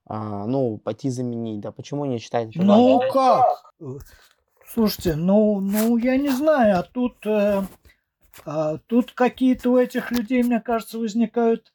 а, 0.06 0.46
ну, 0.46 0.78
пойти 0.78 1.10
заменить, 1.10 1.60
да, 1.60 1.74
почему 1.74 2.04
они 2.04 2.20
считают 2.20 2.56
это 2.56 2.64
Ну, 2.64 3.02
как? 3.12 3.74
Слушайте, 4.66 5.16
ну, 5.16 5.60
ну, 5.60 5.98
я 5.98 6.16
не 6.16 6.30
знаю, 6.30 6.80
а 6.80 6.84
тут, 6.84 7.18
э, 7.26 7.64
тут 8.88 9.12
какие-то 9.12 9.72
у 9.72 9.78
этих 9.78 10.12
людей, 10.12 10.44
мне 10.44 10.60
кажется, 10.60 10.98
возникают 10.98 11.74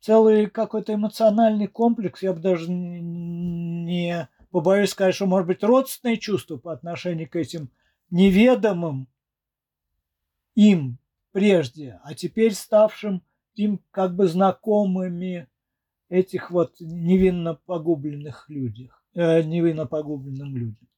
целый 0.00 0.48
какой-то 0.48 0.94
эмоциональный 0.94 1.66
комплекс, 1.66 2.22
я 2.22 2.32
бы 2.32 2.40
даже 2.40 2.70
не 2.70 4.28
побоюсь 4.50 4.90
сказать, 4.90 5.14
что, 5.14 5.26
может 5.26 5.46
быть, 5.46 5.62
родственные 5.62 6.18
чувства 6.18 6.56
по 6.56 6.72
отношению 6.72 7.28
к 7.28 7.36
этим 7.36 7.70
неведомым 8.10 9.08
им 10.54 10.98
прежде, 11.32 12.00
а 12.02 12.14
теперь 12.14 12.54
ставшим 12.54 13.22
им 13.54 13.80
как 13.90 14.16
бы 14.16 14.26
знакомыми 14.26 15.48
этих 16.08 16.50
вот 16.50 16.74
невинно 16.80 17.54
погубленных 17.54 18.48
людях, 18.48 19.04
э, 19.14 19.42
невинно 19.42 19.86
погубленным 19.86 20.56
людям. 20.56 20.88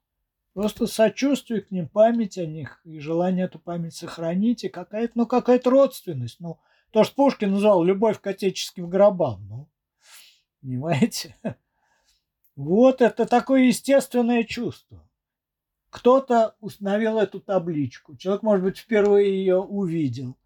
Просто 0.55 0.87
сочувствие 0.87 1.63
к 1.63 1.71
ним, 1.71 1.89
память 1.89 2.37
о 2.37 2.45
них 2.45 2.81
и 2.85 2.99
желание 2.99 3.47
эту 3.47 3.59
память 3.59 3.95
сохранить, 3.95 4.65
и 4.65 4.69
какая-то, 4.69 5.13
ну, 5.15 5.27
какая-то 5.27 5.71
родственность. 5.71 6.41
Ну, 6.41 6.59
то, 6.91 7.05
что 7.05 7.15
Пушкин 7.15 7.53
назвал 7.53 7.83
любовь 7.83 8.21
к 8.21 8.27
отеческим 8.27 8.91
гробам. 8.91 9.47
Ну, 9.49 9.69
понимаете? 10.61 11.37
Вот 12.55 13.01
это 13.01 13.25
такое 13.25 13.63
естественное 13.63 14.45
чувство. 14.45 15.09
Кто-то 15.89 16.55
установил 16.61 17.19
эту 17.19 17.41
табличку. 17.41 18.15
Человек, 18.15 18.43
может 18.43 18.63
быть, 18.63 18.77
впервые 18.77 19.35
ее 19.39 19.57
увидел, 19.57 20.37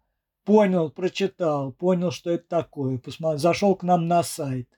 понял, 0.45 0.89
прочитал, 0.89 1.73
понял, 1.73 2.11
что 2.11 2.31
это 2.31 2.47
такое, 2.47 2.97
посмотрел, 2.97 3.39
зашел 3.39 3.75
к 3.75 3.83
нам 3.83 4.07
на 4.07 4.23
сайт, 4.23 4.69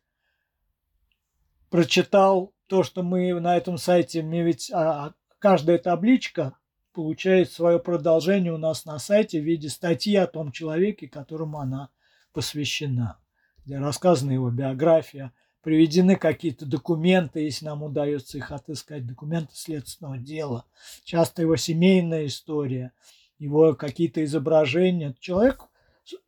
прочитал 1.69 2.51
то, 2.65 2.81
что 2.81 3.03
мы 3.03 3.39
на 3.39 3.57
этом 3.57 3.77
сайте, 3.77 4.23
мне 4.23 4.43
ведь 4.43 4.71
а, 4.71 5.05
а 5.05 5.13
каждая 5.39 5.77
табличка 5.77 6.55
получает 6.93 7.51
свое 7.51 7.79
продолжение 7.79 8.53
у 8.53 8.57
нас 8.57 8.85
на 8.85 8.99
сайте 8.99 9.39
в 9.39 9.45
виде 9.45 9.69
статьи 9.69 10.15
о 10.15 10.27
том 10.27 10.51
человеке, 10.51 11.07
которому 11.07 11.59
она 11.59 11.89
посвящена, 12.33 13.17
где 13.65 13.79
рассказана 13.79 14.31
его 14.31 14.51
биография, 14.51 15.31
приведены 15.61 16.15
какие-то 16.15 16.65
документы, 16.65 17.41
если 17.41 17.65
нам 17.65 17.83
удается 17.83 18.37
их 18.37 18.51
отыскать, 18.51 19.05
документы 19.05 19.55
следственного 19.55 20.17
дела, 20.17 20.65
часто 21.03 21.41
его 21.41 21.55
семейная 21.55 22.27
история, 22.27 22.93
его 23.37 23.73
какие-то 23.75 24.23
изображения. 24.23 25.15
Человек 25.19 25.63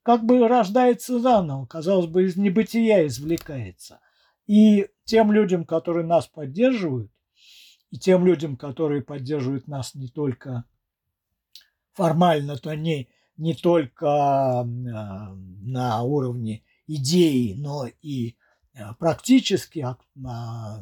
как 0.03 0.24
бы 0.24 0.47
рождается 0.47 1.20
заново, 1.20 1.66
казалось 1.66 2.07
бы, 2.07 2.24
из 2.24 2.36
небытия 2.36 3.07
извлекается. 3.07 3.99
И 4.47 4.88
тем 5.05 5.32
людям, 5.32 5.66
которые 5.66 6.05
нас 6.05 6.28
поддерживают, 6.28 7.12
и 7.91 7.97
тем 7.97 8.25
людям, 8.25 8.55
которые 8.55 9.01
поддерживают 9.01 9.67
нас 9.67 9.93
не 9.93 10.07
только 10.07 10.63
формально, 11.93 12.57
то 12.57 12.73
не, 12.73 13.09
не 13.37 13.53
только 13.53 14.07
а, 14.07 14.63
на 14.63 16.01
уровне 16.03 16.63
идеи, 16.87 17.53
но 17.53 17.87
и 18.01 18.37
а, 18.73 18.93
практически 18.93 19.85
а, 20.25 20.81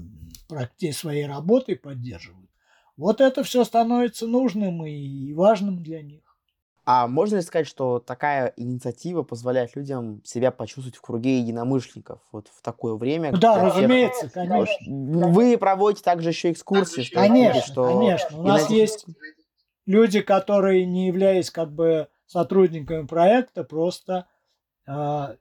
своей 0.93 1.26
работой 1.26 1.76
поддерживают. 1.76 2.49
Вот 2.95 3.22
это 3.22 3.43
все 3.43 3.64
становится 3.64 4.28
нужным 4.28 4.86
и 4.86 5.34
важным 5.34 5.82
для 5.82 6.03
них. 6.03 6.29
А 6.92 7.08
можно 7.08 7.36
ли 7.36 7.44
сказать, 7.44 7.68
что 7.68 8.00
такая 8.00 8.52
инициатива 8.58 9.22
позволяет 9.22 9.76
людям 9.76 10.24
себя 10.26 10.50
почувствовать 10.50 10.96
в 10.98 11.02
круге 11.02 11.38
единомышленников 11.38 12.20
вот 12.32 12.48
в 12.48 12.64
такое 12.64 12.96
время? 12.96 13.32
Да, 13.32 13.64
разумеется, 13.64 14.22
всех... 14.22 14.34
конечно. 14.34 14.76
Вы 15.30 15.56
проводите 15.60 16.04
также 16.04 16.30
еще 16.30 16.52
экскурсии. 16.52 17.02
Что 17.04 17.20
конечно, 17.20 17.62
что... 17.62 17.88
конечно. 17.94 18.40
У 18.40 18.42
нас 18.42 18.72
есть 18.72 19.06
люди, 19.86 20.22
которые, 20.22 20.88
не 20.88 21.06
являясь 21.06 21.52
как 21.52 21.72
бы 21.72 22.08
сотрудниками 22.26 23.06
проекта, 23.06 23.64
просто 23.64 24.26
э, 24.88 25.36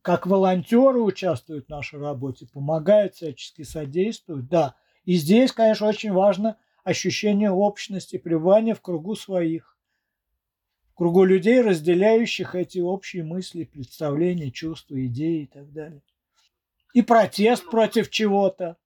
как 0.00 0.26
волонтеры 0.26 1.02
участвуют 1.02 1.66
в 1.66 1.68
нашей 1.68 2.00
работе, 2.00 2.46
помогают 2.50 3.14
всячески 3.14 3.60
содействуют. 3.60 4.48
Да, 4.48 4.74
и 5.04 5.16
здесь, 5.16 5.52
конечно, 5.52 5.86
очень 5.86 6.14
важно 6.14 6.56
ощущение 6.82 7.50
общности, 7.50 8.16
пребывания 8.16 8.72
в 8.74 8.80
кругу 8.80 9.16
своих 9.16 9.73
кругу 10.94 11.24
людей, 11.24 11.60
разделяющих 11.60 12.54
эти 12.54 12.78
общие 12.78 13.24
мысли, 13.24 13.64
представления, 13.64 14.50
чувства, 14.50 15.04
идеи 15.06 15.42
и 15.42 15.46
так 15.46 15.72
далее. 15.72 16.02
И 16.94 17.02
протест 17.02 17.68
против 17.68 18.10
чего-то, 18.10 18.76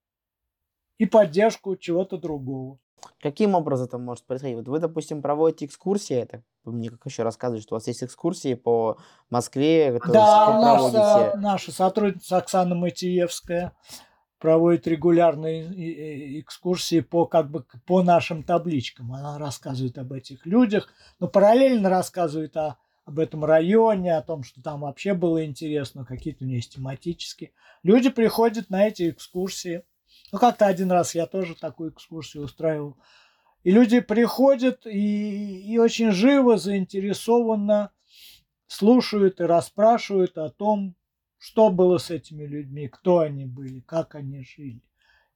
и 0.99 1.07
поддержку 1.07 1.77
чего-то 1.77 2.17
другого. 2.17 2.79
Каким 3.21 3.55
образом 3.55 3.87
это 3.87 3.99
может 3.99 4.25
происходить? 4.25 4.57
Вот 4.57 4.69
вы, 4.69 4.81
допустим, 4.81 5.23
проводите 5.23 5.67
экскурсии, 5.67 6.17
это 6.17 6.43
вы 6.65 6.73
мне 6.73 6.91
как 6.91 7.01
еще 7.07 7.23
рассказываете, 7.23 7.63
что 7.63 7.75
у 7.75 7.79
вас 7.79 7.87
есть 7.87 8.03
экскурсии 8.03 8.55
по 8.55 8.99
Москве, 9.31 9.99
да, 10.09 10.49
у 10.49 10.61
нас 10.61 10.91
проводите... 10.91 11.37
наша 11.39 11.73
сотрудница 11.73 12.39
Оксана 12.39 12.75
Матиевская 12.75 13.73
проводит 14.39 14.87
регулярные 14.87 16.41
экскурсии 16.41 17.01
по, 17.01 17.27
как 17.27 17.51
бы, 17.51 17.65
по 17.87 18.03
нашим 18.03 18.43
табличкам. 18.43 19.13
Она 19.13 19.39
рассказывает 19.39 19.99
об 19.99 20.13
этих 20.13 20.47
людях, 20.47 20.89
но 21.19 21.29
параллельно 21.29 21.89
рассказывает 21.89 22.57
о, 22.57 22.79
об 23.05 23.19
этом 23.19 23.45
районе, 23.45 24.17
о 24.17 24.23
том, 24.23 24.45
что 24.45 24.63
там 24.63 24.81
вообще 24.81 25.15
было 25.15 25.45
интересно, 25.45 26.05
какие-то 26.05 26.45
у 26.45 26.47
нее 26.47 26.57
есть 26.57 26.75
тематические. 26.75 27.53
Люди 27.83 28.11
приходят 28.11 28.71
на 28.71 28.87
эти 28.87 29.11
экскурсии. 29.11 29.83
Ну, 30.33 30.39
как-то 30.39 30.67
один 30.67 30.91
раз 30.93 31.15
я 31.15 31.27
тоже 31.27 31.55
такую 31.55 31.91
экскурсию 31.91 32.45
устраивал. 32.45 32.97
И 33.65 33.71
люди 33.71 34.01
приходят 34.01 34.87
и, 34.87 35.73
и 35.73 35.79
очень 35.79 36.13
живо, 36.13 36.59
заинтересованно 36.59 37.91
слушают 38.69 39.41
и 39.41 39.45
расспрашивают 39.45 40.39
о 40.39 40.51
том, 40.51 40.95
что 41.39 41.71
было 41.71 41.99
с 41.99 42.11
этими 42.11 42.45
людьми, 42.45 42.89
кто 42.89 43.21
они 43.21 43.47
были, 43.47 43.81
как 43.81 44.15
они 44.15 44.43
жили. 44.43 44.83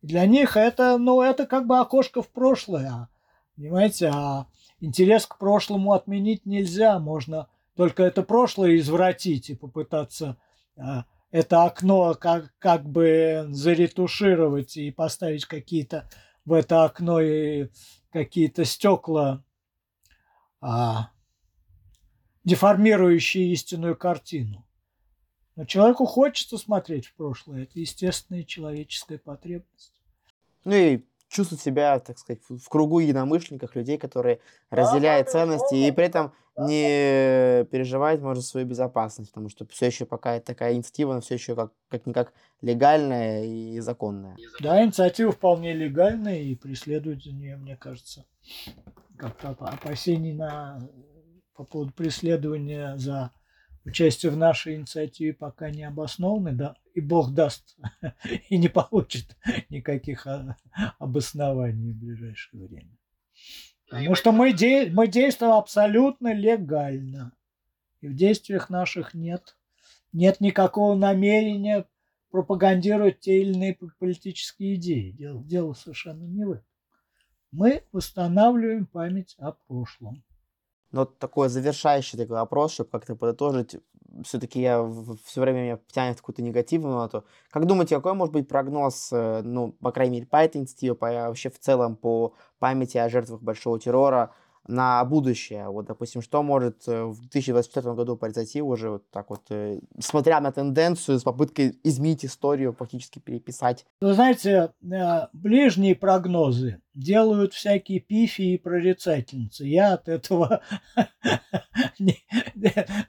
И 0.03 0.07
для 0.07 0.26
них 0.26 0.57
это, 0.57 0.98
ну, 0.98 1.22
это 1.22 1.46
как 1.46 1.66
бы 1.66 1.78
окошко 1.78 2.22
в 2.22 2.28
прошлое, 2.28 3.09
понимаете, 3.57 4.11
а 4.12 4.46
интерес 4.80 5.26
к 5.26 5.38
прошлому 5.38 5.92
отменить 5.92 6.44
нельзя, 6.44 6.98
можно 6.98 7.48
только 7.76 8.03
это 8.03 8.22
прошлое 8.22 8.76
извратить 8.76 9.50
и 9.50 9.55
попытаться 9.55 10.36
а, 10.76 11.05
это 11.30 11.64
окно 11.64 12.14
как, 12.14 12.53
как 12.59 12.84
бы 12.88 13.46
заретушировать 13.50 14.76
и 14.76 14.90
поставить 14.90 15.46
какие-то 15.46 16.09
в 16.44 16.53
это 16.53 16.84
окно 16.84 17.20
и 17.20 17.68
какие-то 18.11 18.64
стекла 18.64 19.42
а, 20.61 21.11
деформирующие 22.44 23.53
истинную 23.53 23.96
картину. 23.96 24.66
Но 25.57 25.64
человеку 25.64 26.07
хочется 26.07 26.57
смотреть 26.57 27.07
в 27.07 27.14
прошлое. 27.14 27.64
Это 27.64 27.78
естественная 27.78 28.44
человеческая 28.44 29.18
потребность. 29.18 29.92
Ну 30.64 30.74
и 30.74 31.05
чувствовать 31.28 31.62
себя, 31.62 31.98
так 31.98 32.18
сказать, 32.18 32.42
в 32.48 32.68
кругу 32.68 33.00
единомышленников, 33.00 33.74
людей, 33.74 33.98
которые 33.98 34.40
разделяют 34.70 35.26
да, 35.26 35.32
ценности 35.32 35.74
и 35.74 35.90
при 35.90 36.05
этом 36.05 36.32
не 36.57 37.64
переживать, 37.70 38.20
может, 38.20 38.44
свою 38.44 38.66
безопасность, 38.66 39.30
потому 39.30 39.48
что 39.48 39.66
все 39.66 39.86
еще 39.86 40.05
пока 40.05 40.38
такая 40.40 40.74
инициатива, 40.74 41.12
она 41.12 41.22
все 41.22 41.34
еще 41.34 41.57
как, 41.57 41.72
как-никак 41.88 42.34
легальная 42.61 43.44
и 43.44 43.80
законная. 43.80 44.36
Да, 44.61 44.84
инициатива 44.84 45.32
вполне 45.32 45.72
легальная 45.72 46.40
и 46.40 46.55
преследует 46.55 47.24
за 47.24 47.32
нее, 47.32 47.57
мне 47.57 47.76
кажется, 47.76 48.26
как-то 49.16 49.50
опасений 49.50 50.34
на, 50.34 50.86
по 51.55 51.64
поводу 51.64 51.92
преследования 51.94 52.96
за 52.98 53.30
участие 53.85 54.30
в 54.33 54.37
нашей 54.37 54.76
инициативе 54.76 55.33
пока 55.33 55.70
не 55.70 55.85
обоснованы, 55.85 56.53
да, 56.53 56.76
и 56.95 57.01
Бог 57.01 57.33
даст, 57.33 57.76
и 58.49 58.57
не 58.57 58.68
получит 58.68 59.37
никаких 59.70 60.26
а, 60.26 60.57
обоснований 60.99 61.93
в 61.93 61.97
ближайшее 61.97 62.66
время. 62.66 62.97
Потому 63.89 64.14
что 64.14 64.33
мы, 64.33 64.53
де, 64.53 64.91
мы 64.91 65.07
действуем 65.07 65.53
абсолютно 65.53 66.33
легально. 66.33 67.33
И 68.01 68.09
в 68.09 68.14
действиях 68.14 68.70
наших 68.70 69.14
нет, 69.14 69.57
нет 70.12 70.41
никакого 70.41 70.95
намерения 70.95 71.87
пропагандировать 72.30 73.20
те 73.20 73.43
или 73.43 73.53
иные 73.53 73.78
политические 73.99 74.76
идеи. 74.76 75.11
Дело, 75.11 75.45
дело 75.45 75.74
совершенно 75.74 76.24
не 76.24 76.45
в 76.45 76.53
этом. 76.53 76.66
Мы 77.51 77.85
восстанавливаем 77.93 78.87
память 78.87 79.37
о 79.39 79.53
прошлом. 79.53 80.24
Но 80.93 81.07
такой 81.07 81.49
завершающий 81.49 82.18
такой 82.18 82.36
вопрос, 82.36 82.72
чтобы 82.72 82.90
как-то 82.90 83.16
подытожить, 83.16 83.76
все-таки 84.24 84.61
я 84.61 84.86
все 85.24 85.40
время 85.40 85.62
меня 85.62 85.78
тянет 85.90 86.18
какую-то 86.18 86.43
негативную 86.43 86.97
ноту. 86.97 87.24
Как 87.51 87.66
думаете, 87.66 87.97
какой 87.97 88.12
может 88.12 88.32
быть 88.34 88.47
прогноз, 88.47 89.09
э, 89.11 89.40
ну, 89.43 89.72
по 89.80 89.90
крайней 89.90 90.16
мере, 90.16 90.26
по 90.26 90.36
этой 90.36 90.59
инициативе, 90.59 90.95
вообще 91.01 91.51
в 91.51 91.59
целом 91.59 91.97
по 91.97 92.34
памяти 92.59 92.99
о 92.99 93.09
жертвах 93.09 93.40
большого 93.40 93.78
террора 93.80 94.34
на 94.66 95.04
будущее. 95.04 95.68
Вот, 95.68 95.86
допустим, 95.86 96.22
что 96.22 96.42
может 96.42 96.86
э, 96.86 97.04
в 97.04 97.20
2024 97.20 97.94
году 97.94 98.16
произойти 98.16 98.62
уже 98.62 98.90
вот 98.90 99.10
так 99.10 99.30
вот, 99.30 99.42
э, 99.50 99.80
смотря 99.98 100.40
на 100.40 100.52
тенденцию, 100.52 101.18
с 101.18 101.24
попыткой 101.24 101.78
изменить 101.82 102.24
историю, 102.24 102.72
фактически 102.72 103.18
переписать? 103.18 103.84
Вы 104.00 104.14
знаете, 104.14 104.72
э, 104.82 105.26
ближние 105.32 105.96
прогнозы 105.96 106.80
делают 106.94 107.54
всякие 107.54 108.00
пифи 108.00 108.42
и 108.42 108.58
прорицательницы. 108.58 109.66
Я 109.66 109.94
от 109.94 110.08
этого 110.08 110.62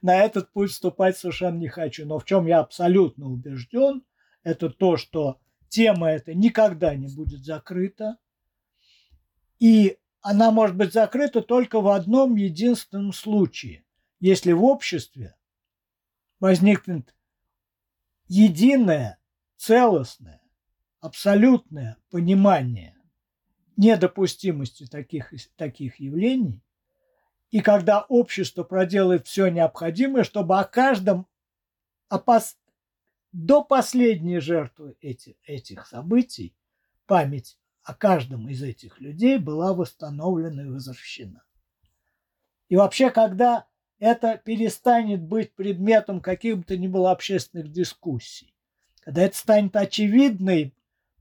на 0.02 0.16
этот 0.24 0.52
путь 0.54 0.72
вступать 0.72 1.18
совершенно 1.18 1.58
не 1.58 1.68
хочу. 1.68 2.06
Но 2.06 2.18
в 2.18 2.26
чем 2.26 2.48
я 2.48 2.60
абсолютно 2.60 3.28
убежден, 3.28 4.04
это 4.44 4.70
то, 4.70 4.98
что 4.98 5.38
тема 5.70 6.10
эта 6.10 6.34
никогда 6.34 6.96
не 6.96 7.08
будет 7.08 7.44
закрыта. 7.44 8.18
И 9.60 9.98
она 10.24 10.52
может 10.52 10.78
быть 10.78 10.94
закрыта 10.94 11.42
только 11.42 11.82
в 11.82 11.90
одном 11.90 12.38
единственном 12.38 13.12
случае, 13.12 13.86
если 14.22 14.54
в 14.54 14.64
обществе 14.64 15.36
возникнет 16.40 17.14
единое, 18.30 19.20
целостное, 19.58 20.42
абсолютное 21.02 21.98
понимание 22.10 22.98
недопустимости 23.76 24.86
таких, 24.86 25.34
таких 25.58 26.00
явлений, 26.00 26.64
и 27.52 27.60
когда 27.60 28.02
общество 28.04 28.64
проделает 28.64 29.28
все 29.28 29.50
необходимое, 29.50 30.24
чтобы 30.24 30.58
о 30.58 30.64
каждом 30.64 31.28
опас... 32.08 32.58
до 33.34 33.62
последней 33.62 34.40
жертвы 34.40 34.96
эти, 35.02 35.38
этих 35.44 35.86
событий 35.86 36.56
память 37.08 37.58
о 37.84 37.94
каждом 37.94 38.50
из 38.50 38.62
этих 38.62 39.00
людей 39.00 39.38
была 39.38 39.74
восстановлена 39.74 40.64
и 40.64 40.70
возвращена. 40.70 41.44
И 42.70 42.76
вообще, 42.76 43.10
когда 43.10 43.68
это 44.04 44.38
перестанет 44.44 45.22
быть 45.22 45.54
предметом 45.54 46.20
каких 46.20 46.58
бы 46.58 46.64
то 46.64 46.76
ни 46.78 46.88
было 46.88 47.12
общественных 47.12 47.72
дискуссий, 47.72 48.54
когда 49.00 49.22
это 49.22 49.38
станет 49.38 49.78
очевидной 49.78 50.74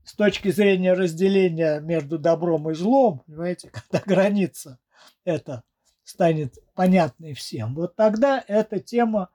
с 0.03 0.13
точки 0.15 0.51
зрения 0.51 0.91
разделения 0.91 1.79
между 1.79 2.19
добром 2.19 2.69
и 2.69 2.73
злом, 2.73 3.19
понимаете, 3.25 3.69
когда 3.89 4.03
граница 4.05 4.79
это 5.23 5.63
станет 6.03 6.57
понятной 6.73 7.33
всем, 7.33 7.73
вот 7.73 7.95
тогда 7.95 8.43
эта 8.47 8.79
тема, 8.79 9.29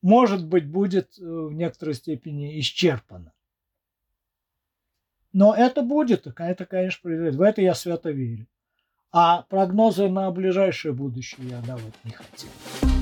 может 0.00 0.46
быть, 0.46 0.66
будет 0.66 1.18
э, 1.18 1.22
в 1.22 1.52
некоторой 1.52 1.94
степени 1.94 2.58
исчерпана. 2.60 3.33
Но 5.34 5.52
это 5.52 5.82
будет, 5.82 6.28
это, 6.28 6.64
конечно, 6.64 7.00
произойдет. 7.02 7.34
В 7.34 7.42
это 7.42 7.60
я 7.60 7.74
свято 7.74 8.10
верю. 8.10 8.46
А 9.12 9.42
прогнозы 9.42 10.08
на 10.08 10.30
ближайшее 10.30 10.94
будущее 10.94 11.48
я 11.48 11.60
давать 11.60 12.04
не 12.04 12.12
хотел. 12.12 12.93